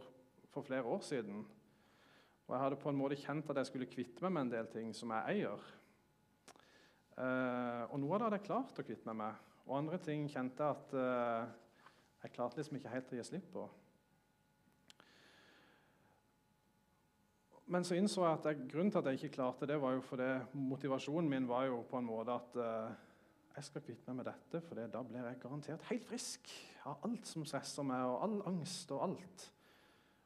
for 0.53 0.63
flere 0.63 0.87
år 0.87 1.01
siden. 1.03 1.43
Og 2.45 2.53
jeg 2.53 2.61
hadde 2.61 2.79
på 2.79 2.91
en 2.91 2.99
måte 2.99 3.17
kjent 3.19 3.49
at 3.51 3.59
jeg 3.59 3.71
skulle 3.71 3.89
kvitte 3.91 4.23
meg 4.23 4.35
med 4.35 4.45
en 4.45 4.53
del 4.53 4.69
ting 4.71 4.93
som 4.95 5.11
jeg 5.11 5.35
eier. 5.35 5.65
Eh, 7.15 7.83
og 7.89 7.99
noe 7.99 8.15
av 8.15 8.19
det 8.19 8.27
hadde 8.27 8.39
jeg 8.39 8.47
klart 8.47 8.79
å 8.79 8.85
kvitte 8.87 9.09
meg 9.09 9.19
med. 9.23 9.43
Og 9.65 9.79
andre 9.79 9.99
ting 10.03 10.27
kjente 10.31 10.63
jeg 10.63 10.77
at 10.77 10.95
eh, 11.01 11.53
jeg 12.23 12.35
klarte 12.37 12.61
liksom 12.61 12.79
ikke 12.79 12.93
helt 12.93 13.11
å 13.11 13.19
gi 13.19 13.27
slipp 13.27 13.49
på. 13.53 13.65
Men 17.65 17.85
så 17.85 17.97
innså 17.97 18.21
jeg 18.21 18.37
at 18.37 18.45
jeg, 18.51 18.67
grunnen 18.69 18.91
til 18.93 19.01
at 19.01 19.07
jeg 19.09 19.19
ikke 19.19 19.35
klarte 19.39 19.67
det, 19.69 19.79
var 19.81 19.95
jo 19.95 20.03
fordi 20.05 20.29
motivasjonen 20.53 21.29
min 21.29 21.47
var 21.49 21.65
jo 21.65 21.81
på 21.89 21.97
en 21.97 22.05
måte 22.05 22.35
at 22.35 22.59
uh, 22.61 22.93
jeg 23.55 23.67
skal 23.69 23.83
kvitte 23.87 24.11
meg 24.11 24.19
med 24.19 24.27
dette, 24.29 24.61
for 24.67 24.77
da 24.77 25.01
blir 25.01 25.25
jeg 25.25 25.39
garantert 25.41 25.87
helt 25.89 26.05
frisk 26.05 26.51
av 26.85 27.01
alt 27.07 27.25
som 27.25 27.45
stresser 27.47 27.87
meg, 27.87 28.03
og 28.05 28.21
all 28.21 28.37
angst 28.51 28.91
og 28.93 29.01
alt. 29.07 29.49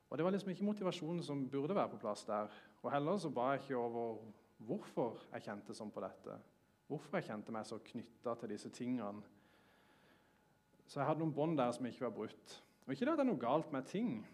Og 0.09 0.17
Det 0.17 0.25
var 0.25 0.33
liksom 0.33 0.51
ikke 0.51 0.65
motivasjonen 0.65 1.23
som 1.23 1.47
burde 1.47 1.75
være 1.77 1.93
på 1.93 2.01
plass 2.01 2.25
der. 2.25 2.49
Og 2.81 2.91
heller 2.91 3.17
så 3.21 3.29
ba 3.29 3.51
jeg 3.51 3.61
ikke 3.61 3.77
over 3.77 4.17
hvorfor 4.65 5.19
jeg 5.31 5.45
kjente 5.45 5.75
sånn 5.77 5.91
på 5.93 6.01
dette. 6.03 6.37
Hvorfor 6.89 7.19
jeg 7.19 7.29
kjente 7.29 7.53
meg 7.53 7.67
så 7.69 7.77
knytta 7.85 8.33
til 8.39 8.51
disse 8.55 8.71
tingene. 8.73 9.21
Så 10.89 10.99
jeg 10.99 11.07
hadde 11.07 11.21
noen 11.21 11.35
bånd 11.35 11.59
der 11.59 11.71
som 11.71 11.85
ikke 11.85 12.07
var 12.07 12.15
brutt. 12.17 12.55
Og 12.87 12.95
Ikke 12.95 13.05
det 13.05 13.13
at 13.13 13.21
det 13.21 13.27
er 13.27 13.29
noe 13.29 13.41
galt 13.43 13.71
med 13.71 13.85
ting, 13.85 14.25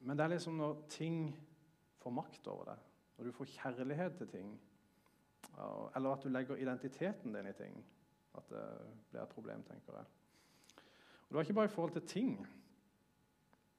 men 0.00 0.16
det 0.16 0.24
er 0.24 0.32
liksom 0.32 0.56
når 0.56 0.78
ting 0.88 1.18
får 1.98 2.14
makt 2.14 2.46
over 2.46 2.72
deg, 2.72 2.84
når 3.16 3.28
du 3.28 3.32
får 3.36 3.52
kjærlighet 3.56 4.18
til 4.18 4.30
ting, 4.30 4.52
eller 5.96 6.12
at 6.12 6.22
du 6.22 6.28
legger 6.28 6.56
identiteten 6.56 7.34
din 7.34 7.50
i 7.50 7.56
ting, 7.56 7.78
at 8.38 8.50
det 8.52 8.64
blir 9.10 9.22
et 9.22 9.34
problem, 9.34 9.62
tenker 9.66 9.96
jeg. 9.96 10.04
Og 10.76 11.28
Det 11.28 11.36
var 11.36 11.40
ikke 11.40 11.54
bare 11.54 11.64
i 11.64 11.74
forhold 11.74 11.92
til 11.92 12.06
ting, 12.06 12.48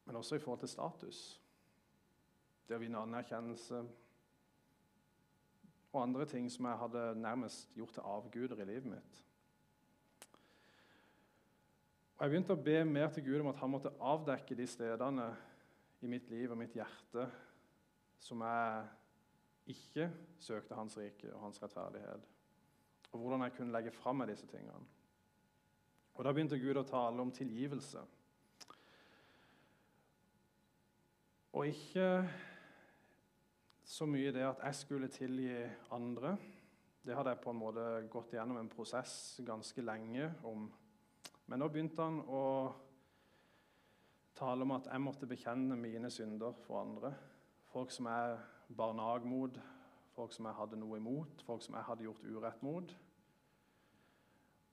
men 0.05 0.15
også 0.15 0.35
i 0.35 0.39
forhold 0.39 0.59
til 0.59 0.69
status. 0.69 1.41
Det 2.67 2.75
å 2.77 2.81
vinne 2.81 3.01
anerkjennelse 3.01 3.79
og 5.89 6.01
andre 6.03 6.25
ting 6.29 6.51
som 6.51 6.67
jeg 6.69 6.77
hadde 6.77 7.03
nærmest 7.17 7.73
gjort 7.73 7.95
til 7.97 8.05
avguder 8.05 8.61
i 8.61 8.65
livet 8.65 8.85
mitt. 8.85 9.23
Og 12.17 12.25
Jeg 12.25 12.29
begynte 12.29 12.53
å 12.53 12.63
be 12.63 12.83
mer 12.85 13.09
til 13.15 13.23
Gud 13.23 13.39
om 13.39 13.47
at 13.53 13.61
han 13.61 13.71
måtte 13.71 13.95
avdekke 14.03 14.57
de 14.59 14.67
stedene 14.67 15.29
i 16.01 16.07
mitt 16.11 16.29
liv 16.29 16.51
og 16.51 16.59
mitt 16.59 16.75
hjerte 16.75 17.29
som 18.19 18.41
jeg 18.41 18.85
ikke 19.73 20.09
søkte 20.39 20.75
Hans 20.75 20.97
rike 20.97 21.33
og 21.33 21.41
Hans 21.47 21.61
rettferdighet. 21.63 22.27
Og 23.11 23.19
hvordan 23.19 23.41
jeg 23.41 23.55
kunne 23.57 23.73
legge 23.73 23.91
fram 23.91 24.21
med 24.21 24.27
disse 24.27 24.47
tingene. 24.47 24.85
Og 26.13 26.25
Da 26.25 26.33
begynte 26.33 26.59
Gud 26.59 26.77
å 26.77 26.83
tale 26.83 27.21
om 27.21 27.31
tilgivelse. 27.31 28.01
Og 31.53 31.67
ikke 31.67 32.09
så 33.89 34.05
mye 34.05 34.33
det 34.35 34.43
at 34.45 34.59
jeg 34.63 34.75
skulle 34.75 35.07
tilgi 35.07 35.63
andre. 35.95 36.35
Det 37.05 37.15
hadde 37.15 37.31
jeg 37.33 37.41
på 37.41 37.53
en 37.53 37.61
måte 37.61 37.85
gått 38.11 38.35
gjennom 38.35 38.59
en 38.59 38.69
prosess 38.69 39.39
ganske 39.47 39.81
lenge 39.81 40.27
om. 40.45 40.67
Men 41.47 41.63
nå 41.63 41.69
begynte 41.71 42.03
han 42.03 42.19
å 42.27 42.43
tale 44.37 44.67
om 44.67 44.75
at 44.75 44.91
jeg 44.91 45.03
måtte 45.03 45.27
bekjenne 45.27 45.79
mine 45.79 46.11
synder 46.13 46.53
for 46.67 46.83
andre. 46.83 47.13
Folk 47.69 47.91
som 47.93 48.07
jeg 48.09 48.37
bar 48.77 48.93
nag 48.97 49.25
mot, 49.29 49.59
folk 50.15 50.33
som 50.33 50.45
jeg 50.49 50.57
hadde 50.57 50.79
noe 50.81 50.97
imot, 50.97 51.43
folk 51.45 51.61
som 51.61 51.77
jeg 51.77 51.85
hadde 51.85 52.05
gjort 52.07 52.25
urett 52.25 52.63
mot. 52.65 52.95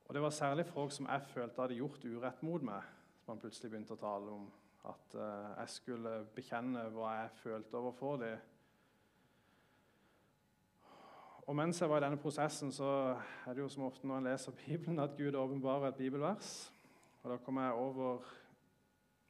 Og 0.06 0.14
Det 0.14 0.22
var 0.22 0.30
særlig 0.30 0.66
folk 0.66 0.92
som 0.92 1.06
jeg 1.06 1.22
følte 1.28 1.60
hadde 1.60 1.76
gjort 1.76 2.04
urett 2.04 2.42
mot 2.42 2.62
meg, 2.62 2.82
som 3.20 3.34
han 3.34 3.42
plutselig 3.42 3.70
begynte 3.70 3.96
å 3.96 4.00
tale 4.00 4.32
om. 4.32 4.46
At 4.86 5.16
uh, 5.18 5.52
jeg 5.58 5.72
skulle 5.74 6.12
bekjenne 6.34 6.84
hva 6.94 7.12
jeg 7.18 7.32
følte 7.42 7.80
overfor 7.80 8.20
dem. 8.22 8.36
Og 11.46 11.54
mens 11.54 11.80
jeg 11.80 11.90
var 11.90 12.00
i 12.00 12.06
denne 12.06 12.18
prosessen, 12.22 12.72
så 12.74 12.88
er 13.46 13.54
det 13.54 13.62
jo 13.62 13.68
som 13.70 13.84
ofte 13.86 14.06
når 14.06 14.22
en 14.22 14.30
leser 14.30 14.56
Bibelen, 14.64 14.98
at 15.02 15.18
Gud 15.18 15.34
åpenbarer 15.34 15.88
et 15.88 16.00
bibelvers. 16.00 16.72
Og 17.22 17.30
Da 17.30 17.36
kom 17.42 17.58
jeg 17.58 17.72
over 17.72 18.22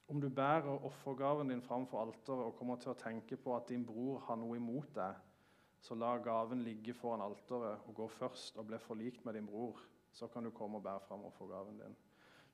om 0.08 0.20
du 0.20 0.28
bærer 0.30 0.84
offergaven 0.84 1.48
din 1.48 1.62
framfor 1.62 2.00
alteret 2.00 2.44
og 2.44 2.54
kommer 2.58 2.78
til 2.78 2.92
å 2.92 2.98
tenke 2.98 3.36
på 3.36 3.56
at 3.56 3.68
din 3.68 3.86
bror 3.86 4.20
har 4.28 4.38
noe 4.38 4.58
imot 4.58 4.92
deg, 4.94 5.16
så 5.82 5.94
la 5.98 6.16
gaven 6.22 6.62
ligge 6.66 6.94
foran 6.94 7.24
alteret 7.24 7.86
og 7.86 7.94
gå 7.94 8.06
først 8.10 8.58
og 8.58 8.68
bli 8.70 8.78
forlikt 8.78 9.24
med 9.24 9.34
din 9.34 9.46
bror. 9.46 9.80
Så 10.12 10.28
kan 10.32 10.44
du 10.44 10.50
komme 10.50 10.78
og 10.78 10.82
bære 10.82 11.02
fram 11.08 11.26
offergaven 11.28 11.78
din. 11.82 11.96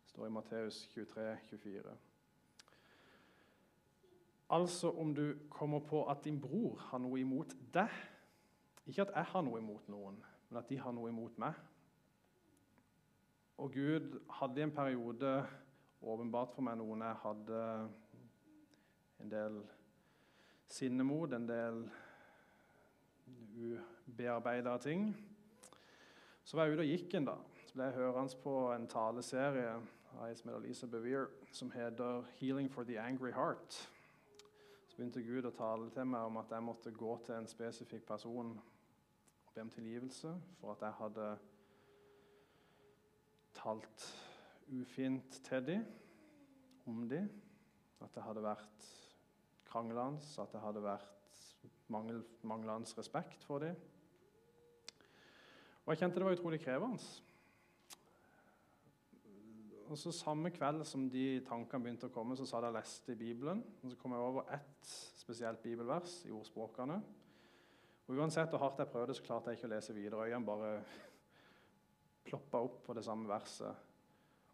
Det 0.03 0.11
står 0.11 0.27
i 0.27 0.33
Matteus 0.35 0.87
23, 0.95 1.37
24. 1.51 1.93
Altså 4.53 4.91
om 4.91 5.15
du 5.15 5.35
kommer 5.51 5.81
på 5.81 6.05
at 6.11 6.25
din 6.25 6.41
bror 6.41 6.81
har 6.91 7.01
noe 7.01 7.21
imot 7.21 7.55
deg 7.73 7.89
Ikke 8.87 9.07
at 9.07 9.13
jeg 9.15 9.25
har 9.31 9.45
noe 9.47 9.61
imot 9.63 9.89
noen, 9.89 10.17
men 10.51 10.59
at 10.59 10.69
de 10.69 10.77
har 10.77 10.93
noe 10.93 11.09
imot 11.09 11.37
meg. 11.39 11.55
Og 13.63 13.71
Gud 13.73 14.17
hadde 14.41 14.59
i 14.59 14.65
en 14.67 14.75
periode 14.75 15.31
åpenbart 16.03 16.55
for 16.55 16.67
meg 16.67 16.79
noen 16.81 17.05
jeg 17.07 17.21
hadde 17.23 17.63
en 19.23 19.31
del 19.31 19.61
sinne 20.73 21.05
mot, 21.07 21.33
en 21.33 21.47
del 21.47 21.85
ubearbeida 23.63 24.77
ting. 24.83 25.13
Så 26.45 26.57
var 26.57 26.67
jeg 26.67 26.75
ute 26.75 26.87
og 26.87 26.91
gikk 26.91 27.15
en 27.15 27.29
dag. 27.31 27.61
Så 27.67 27.77
ble 27.77 27.89
jeg 27.89 27.99
hørende 28.01 28.41
på 28.43 28.57
en 28.75 28.89
taleserie 28.91 29.77
av 29.77 30.27
ei 30.27 30.35
som 30.37 30.51
heter 30.51 30.65
Lisa 30.67 30.87
Bevere, 30.87 31.29
som 31.53 31.71
heter 31.71 32.25
'Healing 32.39 32.71
for 32.71 32.85
the 32.85 32.99
Angry 33.01 33.31
Heart'. 33.33 33.89
Så 34.89 34.97
begynte 34.97 35.23
Gud 35.23 35.45
å 35.45 35.51
tale 35.57 35.91
til 35.91 36.07
meg 36.07 36.21
om 36.21 36.37
at 36.37 36.51
jeg 36.51 36.63
måtte 36.63 36.91
gå 36.91 37.19
til 37.25 37.35
en 37.35 37.47
spesifikk 37.49 38.07
person 38.07 38.61
og 39.47 39.55
be 39.55 39.61
om 39.61 39.71
tilgivelse 39.71 40.41
for 40.61 40.73
at 40.73 40.81
jeg 40.81 40.93
hadde 40.93 41.39
talt 43.55 44.29
ufint 44.73 45.41
til 45.45 45.67
dem, 45.67 45.87
om 46.87 47.09
dem. 47.09 47.29
At 48.03 48.15
det 48.15 48.25
hadde 48.27 48.45
vært 48.45 48.87
kranglende, 49.69 50.23
at 50.43 50.53
det 50.53 50.63
hadde 50.63 50.85
vært 50.85 51.43
mangel, 51.93 52.23
manglende 52.43 52.99
respekt 52.99 53.45
for 53.47 53.63
dem. 53.63 53.77
Og 55.83 55.93
jeg 55.93 56.03
kjente 56.03 56.21
det 56.21 56.27
var 56.27 56.37
utrolig 56.37 56.61
krevende. 56.63 57.03
Og 59.93 59.99
så 59.99 60.13
Samme 60.15 60.51
kveld 60.55 60.85
som 60.89 61.09
de 61.11 61.43
tankene 61.45 61.85
begynte 61.85 62.09
å 62.09 62.13
komme, 62.15 62.37
så 62.39 62.47
sa 62.49 62.63
jeg 62.65 62.73
leste 62.73 63.13
i 63.13 63.19
Bibelen. 63.19 63.63
og 63.83 63.91
Så 63.91 63.99
kom 64.01 64.15
jeg 64.15 64.25
over 64.25 64.47
ett 64.55 64.93
spesielt 65.21 65.61
bibelvers 65.63 66.23
i 66.25 66.33
ordspråkene. 66.33 66.97
Og 68.09 68.17
Uansett 68.17 68.49
hvor 68.51 68.63
hardt 68.63 68.81
jeg 68.81 68.89
prøvde, 68.89 69.15
så 69.15 69.27
klarte 69.27 69.53
jeg 69.53 69.61
ikke 69.61 69.69
å 69.69 69.75
lese 69.75 69.97
videre. 69.97 70.25
Øynene 70.25 70.47
bare 70.49 70.71
ploppa 72.29 72.63
opp 72.65 72.81
på 72.87 72.97
det 72.97 73.05
samme 73.05 73.29
verset. 73.29 73.92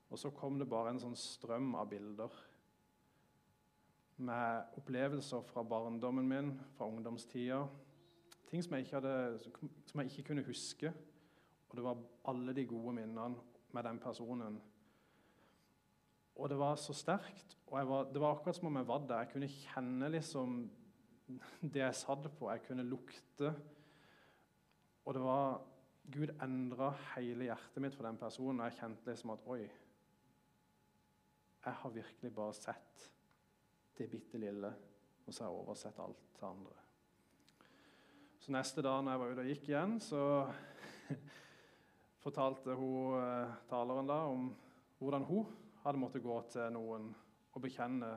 Og 0.08 0.18
så 0.18 0.30
kom 0.32 0.58
det 0.58 0.68
bare 0.68 0.94
en 0.94 1.02
sånn 1.02 1.16
strøm 1.18 1.74
av 1.76 1.90
bilder 1.90 2.32
med 4.18 4.78
opplevelser 4.80 5.44
fra 5.46 5.62
barndommen 5.62 6.26
min, 6.26 6.54
fra 6.74 6.88
ungdomstida. 6.90 7.60
Ting 8.48 8.64
som 8.64 8.74
jeg, 8.78 8.88
hadde, 8.90 9.12
som 9.86 10.00
jeg, 10.00 10.10
ikke 10.10 10.30
kunne 10.30 10.46
huske. 10.46 10.90
Og 11.68 11.76
det 11.76 11.84
var 11.84 12.02
alle 12.32 12.54
de 12.56 12.64
gode 12.66 12.96
minnene 12.96 13.36
med 13.76 13.84
den 13.84 14.00
personen. 14.02 14.58
Og 16.38 16.48
det 16.50 16.58
var 16.58 16.78
så 16.80 16.94
sterkt. 16.96 17.58
og 17.66 17.88
var, 17.88 18.04
Det 18.12 18.20
var 18.20 18.34
akkurat 18.34 18.56
som 18.56 18.70
om 18.70 18.76
jeg 18.76 18.88
var 18.88 19.06
der. 19.06 19.18
Jeg 19.18 19.32
kunne 19.32 19.48
kjenne 19.48 20.12
liksom 20.14 20.70
det 21.60 21.82
jeg 21.82 21.94
satt 21.94 22.30
på. 22.38 22.50
Jeg 22.50 22.64
kunne 22.66 22.88
lukte. 22.88 23.52
Og 25.04 25.14
det 25.14 25.22
var 25.22 25.60
Gud 26.08 26.32
endra 26.42 26.94
hele 27.14 27.50
hjertet 27.50 27.82
mitt 27.84 27.94
for 27.94 28.08
den 28.08 28.16
personen, 28.16 28.62
og 28.62 28.70
jeg 28.70 28.78
kjente 28.80 29.10
liksom 29.10 29.34
at 29.34 29.44
oi 29.44 29.66
Jeg 31.68 31.76
har 31.76 31.90
virkelig 31.92 32.30
bare 32.32 32.52
sett 32.56 33.02
det 33.98 34.06
bitte 34.08 34.38
lille, 34.40 34.68
og 35.26 35.34
så 35.34 35.44
har 35.44 35.50
jeg 35.50 35.60
oversett 35.60 35.98
alt 36.00 36.22
til 36.38 36.46
andre. 36.48 36.76
Så 38.40 38.54
neste 38.54 38.84
dag 38.86 39.02
når 39.02 39.12
jeg 39.12 39.20
var 39.20 39.32
ute 39.32 39.42
og 39.42 39.50
gikk 39.50 39.68
igjen, 39.68 39.98
så 40.00 40.22
fortalte 42.24 42.76
hun 42.78 43.18
eh, 43.18 43.58
taleren 43.68 44.08
da 44.08 44.16
om 44.30 44.48
hvordan 44.96 45.28
hun 45.28 45.52
hadde 45.82 46.00
måttet 46.00 46.24
gå 46.24 46.38
til 46.54 46.72
noen 46.72 47.10
og 47.52 47.60
bekjenne 47.66 48.14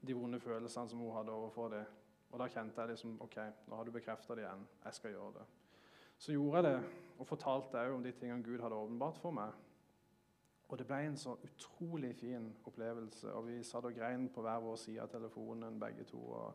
de 0.00 0.16
vonde 0.16 0.40
følelsene 0.40 0.94
som 0.94 1.04
hun 1.04 1.12
hadde 1.18 1.36
overfor 1.36 1.74
dem. 1.76 1.92
Og 2.32 2.40
da 2.40 2.48
kjente 2.56 2.80
jeg 2.80 2.94
liksom 2.94 3.20
OK, 3.26 3.36
nå 3.68 3.76
har 3.76 3.84
du 3.84 3.92
bekrefta 3.98 4.32
det 4.32 4.46
igjen. 4.46 4.64
Jeg 4.86 5.00
skal 5.02 5.12
gjøre 5.12 5.34
det. 5.42 5.46
Så 6.16 6.32
gjorde 6.32 6.62
jeg 6.62 6.70
det, 6.70 7.04
og 7.20 7.28
fortalte 7.28 7.84
òg 7.84 7.98
om 7.98 8.08
de 8.08 8.16
tingene 8.16 8.48
Gud 8.48 8.64
hadde 8.64 8.80
åpenbart 8.80 9.20
for 9.20 9.36
meg. 9.44 9.52
Og 10.68 10.78
det 10.78 10.86
ble 10.86 10.98
en 11.06 11.18
så 11.18 11.36
utrolig 11.46 12.14
fin 12.18 12.48
opplevelse. 12.66 13.30
Og 13.32 13.46
vi 13.46 13.60
satt 13.64 13.86
og 13.86 13.94
grein 13.94 14.28
på 14.34 14.42
hver 14.42 14.62
vår 14.64 14.76
side 14.82 15.02
av 15.02 15.10
telefonen, 15.12 15.78
begge 15.80 16.06
to. 16.08 16.18
Og, 16.18 16.54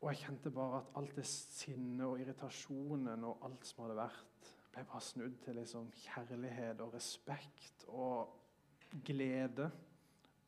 og 0.00 0.10
jeg 0.12 0.20
kjente 0.22 0.52
bare 0.54 0.82
at 0.82 0.92
alt 1.00 1.16
det 1.16 1.26
sinnet 1.26 2.06
og 2.06 2.20
irritasjonen 2.22 3.26
og 3.26 3.42
alt 3.48 3.66
som 3.66 3.84
hadde 3.84 3.98
vært, 3.98 4.52
ble 4.74 4.84
bare 4.90 5.02
snudd 5.02 5.34
til 5.42 5.58
liksom 5.58 5.90
kjærlighet 6.04 6.82
og 6.82 6.94
respekt 6.94 7.86
og 7.88 8.34
glede. 9.06 9.70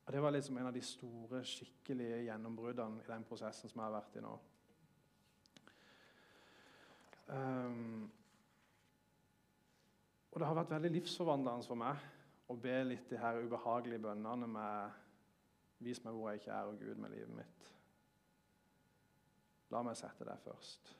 Og 0.06 0.12
Det 0.12 0.22
var 0.22 0.30
liksom 0.30 0.58
en 0.58 0.66
av 0.66 0.74
de 0.74 0.82
store, 0.82 1.42
skikkelige 1.44 2.22
gjennombruddene 2.28 3.02
i 3.02 3.08
den 3.10 3.24
prosessen 3.26 3.70
som 3.70 3.80
jeg 3.80 3.88
har 3.88 3.96
vært 3.96 4.18
i 4.18 4.22
nå. 4.22 4.34
Um, 7.26 8.04
og 10.36 10.40
det 10.42 10.48
har 10.50 10.56
vært 10.58 10.72
veldig 10.74 10.90
livsforvandlende 10.98 11.64
for 11.64 11.80
meg 11.80 12.00
å 12.52 12.54
be 12.60 12.74
litt 12.84 13.06
de 13.08 13.16
her 13.16 13.38
ubehagelige 13.40 14.02
bønnene 14.04 14.48
med 14.52 14.98
Vis 15.86 16.02
meg 16.04 16.12
hvor 16.12 16.28
jeg 16.28 16.42
ikke 16.42 16.52
er, 16.52 16.68
og 16.68 16.76
Gud, 16.80 17.00
med 17.00 17.12
livet 17.12 17.32
mitt. 17.36 17.70
La 19.72 19.80
meg 19.84 19.96
sette 19.96 20.28
deg 20.28 20.44
først. 20.44 20.92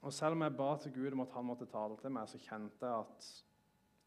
Og 0.00 0.16
Selv 0.16 0.38
om 0.38 0.46
jeg 0.46 0.56
ba 0.56 0.70
til 0.80 0.96
Gud 0.96 1.12
om 1.12 1.26
at 1.26 1.36
han 1.36 1.48
måtte 1.50 1.68
tale 1.68 2.00
til 2.00 2.16
meg, 2.16 2.32
så 2.32 2.40
kjente 2.40 2.88
jeg 2.88 3.04
at 3.04 3.30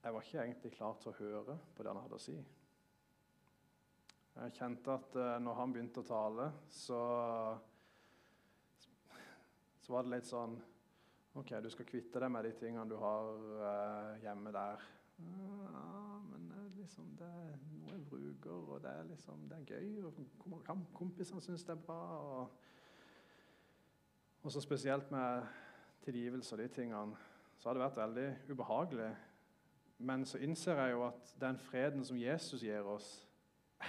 jeg 0.01 0.17
var 0.17 0.25
ikke 0.25 0.43
egentlig 0.47 0.75
klar 0.79 0.99
til 1.01 1.13
å 1.13 1.17
høre 1.21 1.61
på 1.77 1.85
det 1.85 1.93
han 1.93 2.01
hadde 2.01 2.17
å 2.17 2.25
si. 2.25 2.37
Jeg 4.41 4.57
kjente 4.57 4.97
at 4.97 5.21
uh, 5.21 5.37
når 5.37 5.61
han 5.61 5.77
begynte 5.77 6.01
å 6.01 6.09
tale, 6.09 6.49
så, 6.73 7.01
så 9.85 9.93
var 9.93 10.09
det 10.09 10.17
litt 10.17 10.33
sånn 10.33 10.57
OK, 11.35 11.49
du 11.63 11.69
skal 11.73 11.87
kvitte 11.89 12.21
deg 12.21 12.29
med 12.29 12.45
de 12.45 12.51
tingene 12.59 12.85
du 12.89 12.93
har 13.01 13.29
uh, 13.57 14.19
hjemme 14.21 14.51
der. 14.53 14.83
Ja, 15.17 16.19
men 16.29 16.51
liksom, 16.77 17.07
det 17.17 17.25
er 17.25 17.55
noe 17.71 17.95
jeg 17.95 18.05
bruker, 18.05 18.53
og 18.75 18.83
det 18.83 18.91
er, 18.91 19.07
liksom, 19.09 19.47
det 19.49 19.57
er 19.57 19.79
gøy. 19.79 20.03
og 20.05 20.85
Kompisene 20.93 21.41
syns 21.41 21.65
det 21.65 21.73
er 21.73 21.81
bra. 21.87 21.99
Og, 22.21 22.51
og 24.43 24.51
så 24.53 24.61
spesielt 24.61 25.11
med 25.11 25.49
tilgivelse 26.05 26.53
og 26.55 26.61
de 26.61 26.67
tingene, 26.67 27.17
så 27.57 27.69
har 27.69 27.79
det 27.79 27.85
vært 27.87 28.01
veldig 28.03 28.27
ubehagelig. 28.51 29.09
Men 30.03 30.25
så 30.29 30.37
innser 30.37 30.81
jeg 30.83 30.91
jo 30.91 31.05
at 31.07 31.35
den 31.41 31.57
freden 31.57 32.05
som 32.05 32.19
Jesus 32.19 32.61
gir 32.61 32.85
oss, 32.85 33.11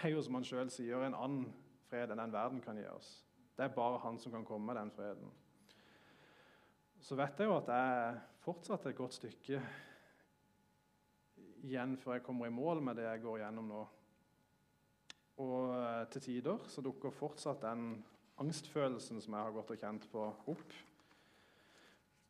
er 0.03 0.15
jo 0.15 0.23
som 0.23 0.41
han 0.41 0.49
sjøl 0.49 0.71
sier, 0.73 1.05
en 1.05 1.17
annen 1.19 1.49
fred 1.91 2.11
enn 2.11 2.25
den 2.25 2.33
verden 2.33 2.65
kan 2.65 2.79
gi 2.79 2.89
oss. 2.89 3.19
Det 3.57 3.69
er 3.69 3.75
bare 3.77 4.01
han 4.03 4.17
som 4.19 4.33
kan 4.33 4.47
komme 4.49 4.73
med 4.73 4.81
den 4.81 4.97
freden. 4.97 5.29
Så 7.05 7.19
vet 7.21 7.37
jeg 7.37 7.51
jo 7.51 7.59
at 7.59 7.69
jeg 7.69 8.21
fortsatt 8.41 8.87
et 8.89 8.97
godt 8.97 9.13
stykke 9.19 9.59
igjen 11.65 11.99
før 12.01 12.17
jeg 12.17 12.23
kommer 12.25 12.49
i 12.49 12.55
mål 12.55 12.79
med 12.81 12.97
det 12.97 13.05
jeg 13.05 13.21
går 13.21 13.43
gjennom 13.43 13.67
nå. 13.69 13.81
Og 15.45 15.75
eh, 15.77 16.05
til 16.15 16.23
tider 16.25 16.63
så 16.73 16.81
dukker 16.85 17.13
fortsatt 17.13 17.61
den 17.61 17.99
angstfølelsen 18.41 19.21
som 19.21 19.37
jeg 19.37 19.47
har 19.47 19.53
gått 19.53 19.73
og 19.75 19.83
kjent 19.83 20.07
på, 20.13 20.23
opp. 20.55 20.77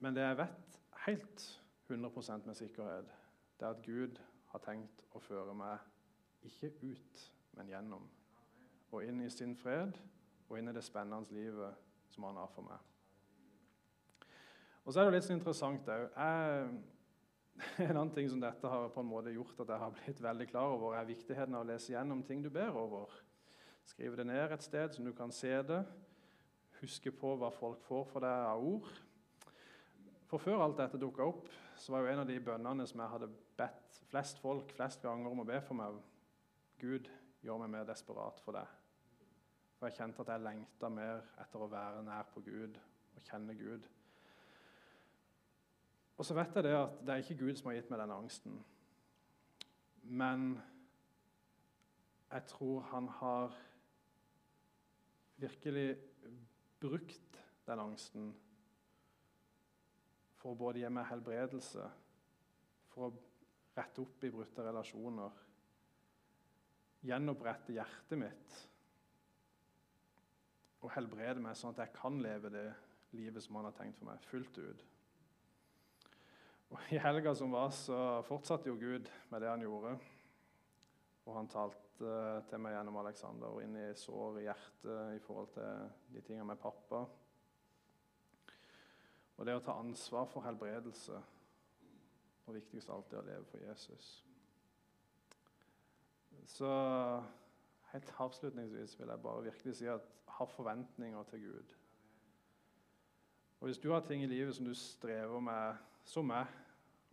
Men 0.02 0.16
det 0.16 0.24
jeg 0.24 0.38
vet 0.40 0.78
helt 1.04 1.44
100% 1.86 2.48
med 2.48 2.58
sikkerhet, 2.58 3.12
det 3.60 3.68
er 3.68 3.76
at 3.76 3.84
Gud 3.86 4.18
har 4.50 4.64
tenkt 4.64 5.04
å 5.14 5.22
føre 5.22 5.54
meg 5.54 6.48
ikke 6.50 6.72
ut, 6.82 7.22
men 7.54 7.70
gjennom. 7.70 8.10
Og 8.90 9.06
inn 9.06 9.22
i 9.22 9.30
sin 9.30 9.54
fred 9.54 9.94
og 10.48 10.58
inn 10.58 10.72
i 10.72 10.74
det 10.74 10.82
spennende 10.82 11.30
livet 11.38 11.78
som 12.10 12.26
han 12.26 12.42
har 12.42 12.50
for 12.56 12.66
meg. 12.66 12.93
Og 14.84 14.92
så 14.92 15.00
er 15.00 15.08
det 15.08 15.16
litt 15.16 15.26
så 15.26 15.36
interessant 15.36 15.88
òg 15.88 16.18
En 17.84 17.94
annen 17.94 18.12
ting 18.12 18.28
som 18.30 18.40
dette 18.42 18.68
har 18.68 18.88
på 18.92 19.02
en 19.02 19.08
måte 19.08 19.32
gjort 19.32 19.60
at 19.62 19.70
jeg 19.70 19.82
har 19.84 19.92
blitt 19.94 20.22
veldig 20.22 20.46
klar 20.50 20.74
over, 20.74 20.96
er 20.98 21.06
viktigheten 21.06 21.54
av 21.54 21.62
å 21.62 21.68
lese 21.68 21.92
gjennom 21.92 22.24
ting 22.26 22.42
du 22.42 22.50
ber 22.52 22.74
over. 22.74 23.12
Skrive 23.86 24.18
det 24.18 24.26
ned 24.26 24.52
et 24.52 24.64
sted 24.64 24.96
som 24.96 25.06
du 25.06 25.12
kan 25.16 25.32
se 25.32 25.52
det. 25.62 25.80
Huske 26.80 27.12
på 27.14 27.34
hva 27.38 27.52
folk 27.54 27.84
får 27.86 28.08
for 28.10 28.26
deg 28.26 28.48
av 28.48 28.64
ord. 28.64 28.90
For 30.28 30.42
før 30.42 30.64
alt 30.64 30.80
dette 30.80 30.98
dukka 30.98 31.28
opp, 31.30 31.46
så 31.78 31.94
var 31.94 32.02
jo 32.02 32.12
en 32.12 32.24
av 32.24 32.28
de 32.28 32.40
bønnene 32.42 32.86
som 32.90 33.02
jeg 33.04 33.12
hadde 33.12 33.30
bedt 33.58 34.00
flest 34.10 34.40
folk 34.42 34.72
flest 34.74 35.02
ganger 35.04 35.30
om 35.30 35.42
å 35.44 35.48
be 35.48 35.60
for 35.62 35.78
meg 35.78 36.00
Gud, 36.80 37.08
gjør 37.44 37.60
meg 37.62 37.70
mer 37.76 37.86
desperat 37.88 38.40
for 38.42 38.58
deg. 38.58 38.66
For 39.78 39.88
jeg 39.88 40.00
kjente 40.00 40.24
at 40.24 40.32
jeg 40.34 40.44
lengta 40.44 40.90
mer 40.90 41.22
etter 41.42 41.62
å 41.62 41.70
være 41.70 42.02
nær 42.06 42.26
på 42.34 42.42
Gud 42.46 42.78
og 43.14 43.28
kjenne 43.28 43.54
Gud. 43.58 43.86
Og 46.16 46.26
så 46.26 46.36
vet 46.36 46.54
jeg 46.54 46.66
det 46.66 46.74
at 46.78 46.98
det 47.02 47.14
er 47.14 47.22
ikke 47.22 47.40
Gud 47.42 47.58
som 47.58 47.70
har 47.70 47.78
gitt 47.78 47.90
meg 47.90 48.00
denne 48.02 48.18
angsten. 48.22 48.58
Men 50.04 50.46
jeg 52.30 52.46
tror 52.50 52.84
han 52.92 53.08
har 53.18 53.54
virkelig 55.42 55.88
brukt 56.80 57.40
den 57.66 57.82
angsten 57.82 58.32
for 60.38 60.52
å 60.52 60.60
både 60.60 60.82
gi 60.82 60.90
meg 60.92 61.08
helbredelse, 61.08 61.88
for 62.92 63.08
å 63.08 63.14
rette 63.74 64.02
opp 64.04 64.26
i 64.26 64.30
brutte 64.30 64.66
relasjoner, 64.66 65.42
gjenopprette 67.04 67.74
hjertet 67.74 68.20
mitt 68.20 68.60
og 70.84 70.92
helbrede 70.92 71.40
meg 71.40 71.56
sånn 71.56 71.72
at 71.72 71.86
jeg 71.86 71.96
kan 71.96 72.18
leve 72.20 72.50
det 72.52 72.66
livet 73.16 73.44
som 73.44 73.56
han 73.56 73.70
har 73.70 73.76
tenkt 73.76 73.96
for 74.00 74.10
meg, 74.10 74.20
fullt 74.28 74.58
ut. 74.60 74.84
Og 76.74 76.80
I 76.90 76.98
helga 76.98 77.30
som 77.38 77.52
var, 77.54 77.68
så 77.70 77.96
fortsatte 78.26 78.66
jo 78.66 78.74
Gud 78.74 79.06
med 79.30 79.42
det 79.44 79.50
han 79.50 79.62
gjorde. 79.62 79.92
Og 81.24 81.36
han 81.36 81.46
talte 81.46 82.08
eh, 82.08 82.40
til 82.50 82.58
meg 82.60 82.74
gjennom 82.74 82.98
Alexander 82.98 83.54
og 83.54 83.62
inn 83.62 83.76
i 83.78 83.92
sår 83.94 84.40
i 84.40 84.48
hjertet 84.48 85.12
i 85.14 85.20
forhold 85.22 85.52
til 85.54 85.92
de 86.16 86.22
tingene 86.26 86.48
med 86.48 86.58
pappa. 86.58 87.04
Og 89.38 89.46
det 89.46 89.54
å 89.54 89.62
ta 89.62 89.76
ansvar 89.78 90.26
for 90.32 90.42
helbredelse. 90.48 91.20
Og 92.44 92.58
viktigst 92.58 92.90
av 92.90 92.98
alt 92.98 93.12
det 93.12 93.20
å 93.22 93.28
leve 93.28 93.46
for 93.52 93.62
Jesus. 93.62 94.10
Så 96.50 96.68
helt 97.94 98.12
avslutningsvis 98.20 98.98
vil 98.98 99.14
jeg 99.14 99.24
bare 99.24 99.46
virkelig 99.46 99.78
si 99.78 99.88
at 99.88 100.10
ha 100.40 100.50
forventninger 100.50 101.30
til 101.30 101.46
Gud. 101.46 101.78
Og 103.62 103.70
Hvis 103.70 103.78
du 103.78 103.92
har 103.94 104.02
ting 104.04 104.26
i 104.26 104.28
livet 104.28 104.58
som 104.58 104.66
du 104.66 104.74
strever 104.74 105.40
med, 105.40 105.78
som 106.04 106.26
meg, 106.28 106.50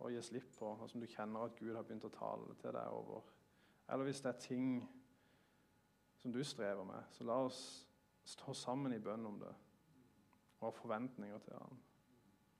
å 0.02 0.10
gi 0.12 0.22
slipp 0.24 0.50
på, 0.58 0.72
og 0.74 0.90
som 0.90 1.00
du 1.02 1.06
kjenner 1.10 1.46
at 1.46 1.56
Gud 1.58 1.74
har 1.76 1.86
begynt 1.86 2.06
å 2.08 2.12
tale 2.14 2.56
til 2.60 2.74
deg 2.74 2.96
over. 2.96 3.24
Eller 3.88 4.08
hvis 4.08 4.22
det 4.24 4.32
er 4.32 4.42
ting 4.42 4.68
som 6.22 6.32
du 6.32 6.42
strever 6.44 6.84
med, 6.86 7.02
så 7.10 7.26
la 7.26 7.38
oss 7.46 7.60
stå 8.24 8.54
sammen 8.54 8.94
i 8.94 9.02
bønn 9.02 9.26
om 9.26 9.38
det 9.42 9.52
og 10.62 10.68
ha 10.68 10.74
forventninger 10.76 11.38
til 11.42 11.56
Han. 11.58 11.80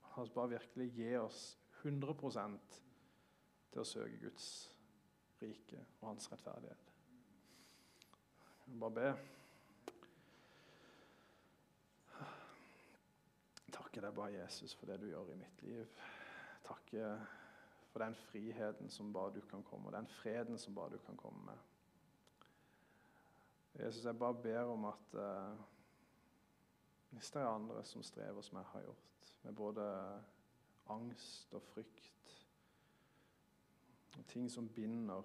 La 0.02 0.22
oss 0.24 0.30
bare 0.34 0.56
virkelig 0.56 0.88
gi 0.96 1.12
oss 1.16 1.42
100% 1.82 2.80
til 3.72 3.80
å 3.82 3.86
søke 3.86 4.18
Guds 4.24 4.48
rike 5.42 5.84
og 6.00 6.08
hans 6.08 6.26
rettferdighet. 6.32 6.90
Jeg 8.66 8.80
bare 8.82 8.96
be. 8.96 9.12
Takker 13.72 14.02
deg 14.02 14.18
bare, 14.18 14.34
Jesus, 14.34 14.74
for 14.74 14.90
det 14.90 14.98
du 15.00 15.08
gjør 15.12 15.30
i 15.32 15.38
mitt 15.38 15.62
liv 15.66 16.02
takke 16.64 17.14
for 17.92 18.04
den 18.04 18.14
friheten 18.14 18.90
som 18.90 19.12
bare 19.12 19.34
du 19.34 19.40
kan 19.40 19.62
komme, 19.62 19.88
og 19.88 19.92
den 19.92 20.06
freden 20.06 20.58
som 20.58 20.74
bare 20.74 20.90
du 20.90 20.98
kan 20.98 21.16
komme 21.16 21.44
med. 21.44 21.58
Jesus, 23.84 24.04
jeg 24.04 24.18
bare 24.18 24.34
ber 24.34 24.60
om 24.60 24.84
at 24.84 25.14
uh, 25.14 25.60
hvis 27.10 27.30
det 27.30 27.42
er 27.42 27.48
andre 27.48 27.84
som 27.84 28.02
strever 28.02 28.40
som 28.40 28.56
jeg 28.56 28.64
har 28.72 28.82
gjort, 28.82 29.38
med 29.42 29.52
både 29.52 29.84
angst 30.88 31.54
og 31.54 31.62
frykt, 31.62 32.48
og 34.18 34.26
ting 34.26 34.50
som 34.50 34.68
binder, 34.68 35.22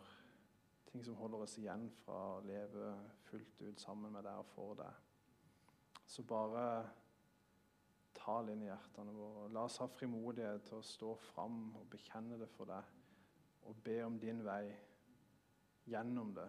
ting 0.91 1.05
som 1.05 1.15
holder 1.15 1.37
oss 1.37 1.57
igjen 1.57 1.89
fra 2.03 2.19
å 2.37 2.43
leve 2.47 2.93
fullt 3.27 3.61
ut 3.61 3.81
sammen 3.81 4.13
med 4.13 4.23
deg 4.23 4.39
og 4.39 4.47
for 4.55 4.79
deg, 4.79 5.03
så 6.07 6.23
bare 6.23 6.63
ta 8.27 8.33
tal 8.33 8.49
inn 8.51 8.63
i 8.65 8.67
hjertene 8.67 9.13
våre. 9.15 9.45
La 9.55 9.61
oss 9.63 9.77
ha 9.79 9.85
frimodighet 9.87 10.65
til 10.67 10.81
å 10.81 10.83
stå 10.83 11.13
fram 11.29 11.59
og 11.79 11.85
bekjenne 11.93 12.35
det 12.41 12.49
for 12.57 12.67
deg 12.67 12.89
og 13.69 13.75
be 13.85 13.93
om 14.03 14.17
din 14.19 14.41
vei 14.43 14.65
gjennom 15.87 16.33
det 16.35 16.47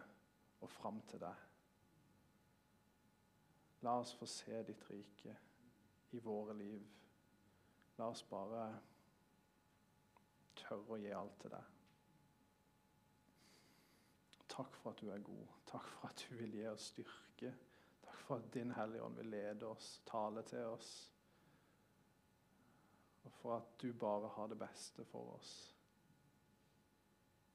og 0.58 0.72
fram 0.74 0.98
til 1.06 1.20
deg. 1.22 1.44
La 3.86 3.92
oss 4.00 4.10
få 4.18 4.26
se 4.26 4.58
ditt 4.66 4.82
rike 4.90 5.36
i 6.18 6.22
våre 6.24 6.56
liv. 6.58 6.82
La 8.00 8.08
oss 8.10 8.24
bare 8.26 8.64
tørre 10.58 10.96
å 10.96 10.98
gi 10.98 11.12
alt 11.14 11.36
til 11.44 11.54
deg. 11.54 11.76
Takk 14.50 14.74
for 14.80 14.90
at 14.90 15.04
du 15.04 15.12
er 15.14 15.22
god. 15.22 15.54
Takk 15.70 15.86
for 15.92 16.10
at 16.10 16.26
du 16.26 16.34
vil 16.40 16.58
gi 16.58 16.66
oss 16.72 16.90
styrke. 16.90 17.54
Takk 18.08 18.18
for 18.24 18.42
at 18.42 18.50
Din 18.58 18.74
Hellige 18.74 19.06
Ånd 19.06 19.22
vil 19.22 19.30
lede 19.36 19.70
oss, 19.70 19.92
tale 20.10 20.42
til 20.50 20.66
oss. 20.72 20.90
Og 23.24 23.32
for 23.32 23.56
at 23.56 23.72
du 23.82 23.92
bare 23.92 24.28
har 24.36 24.46
det 24.46 24.58
beste 24.58 25.04
for 25.04 25.34
oss. 25.38 25.54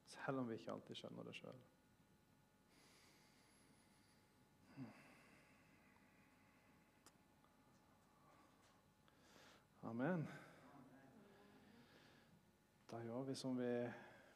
Selv 0.07 0.39
om 0.39 0.49
vi 0.49 0.59
ikke 0.59 0.71
alltid 0.71 0.95
skjønner 0.95 1.27
det 1.27 1.35
sjøl. 1.35 1.61
Amen. 9.83 10.27
Da 12.91 12.97
gjør 13.03 13.25
vi 13.27 13.33
som 13.35 13.57
vi 13.59 13.71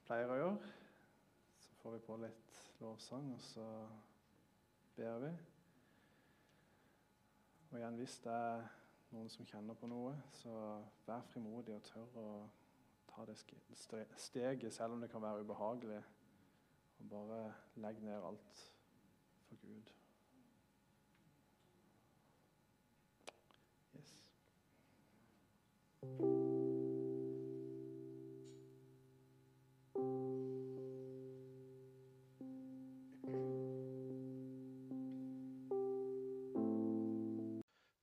pleier 0.05 0.29
å 0.29 0.35
gjøre. 0.37 0.71
Så 1.63 1.77
får 1.79 1.95
vi 1.95 2.01
på 2.03 2.17
litt 2.21 2.57
lovsang, 2.83 3.29
og 3.33 3.41
så 3.41 3.67
ber 4.97 5.23
vi. 5.23 5.31
Og 7.71 7.79
igjen, 7.79 7.97
hvis 8.01 8.17
det 8.25 8.35
er 8.35 8.67
noen 9.11 9.29
som 9.29 9.45
kjenner 9.45 9.77
på 9.77 9.87
noe, 9.87 10.15
så 10.41 10.53
vær 11.07 11.25
frimodig 11.31 11.75
og 11.75 11.83
tør 11.87 12.17
å 12.21 12.27
ta 13.11 13.25
det 13.25 13.37
steget, 14.17 14.73
selv 14.73 14.97
om 14.97 15.01
det 15.01 15.11
kan 15.11 15.21
være 15.21 15.45
ubehagelig. 15.45 16.01
Og 16.99 17.09
bare 17.09 17.53
legg 17.75 18.01
ned 18.01 18.25
alt 18.25 18.63
for 19.47 19.55
Gud. 19.61 19.93
Yes. 23.95 24.15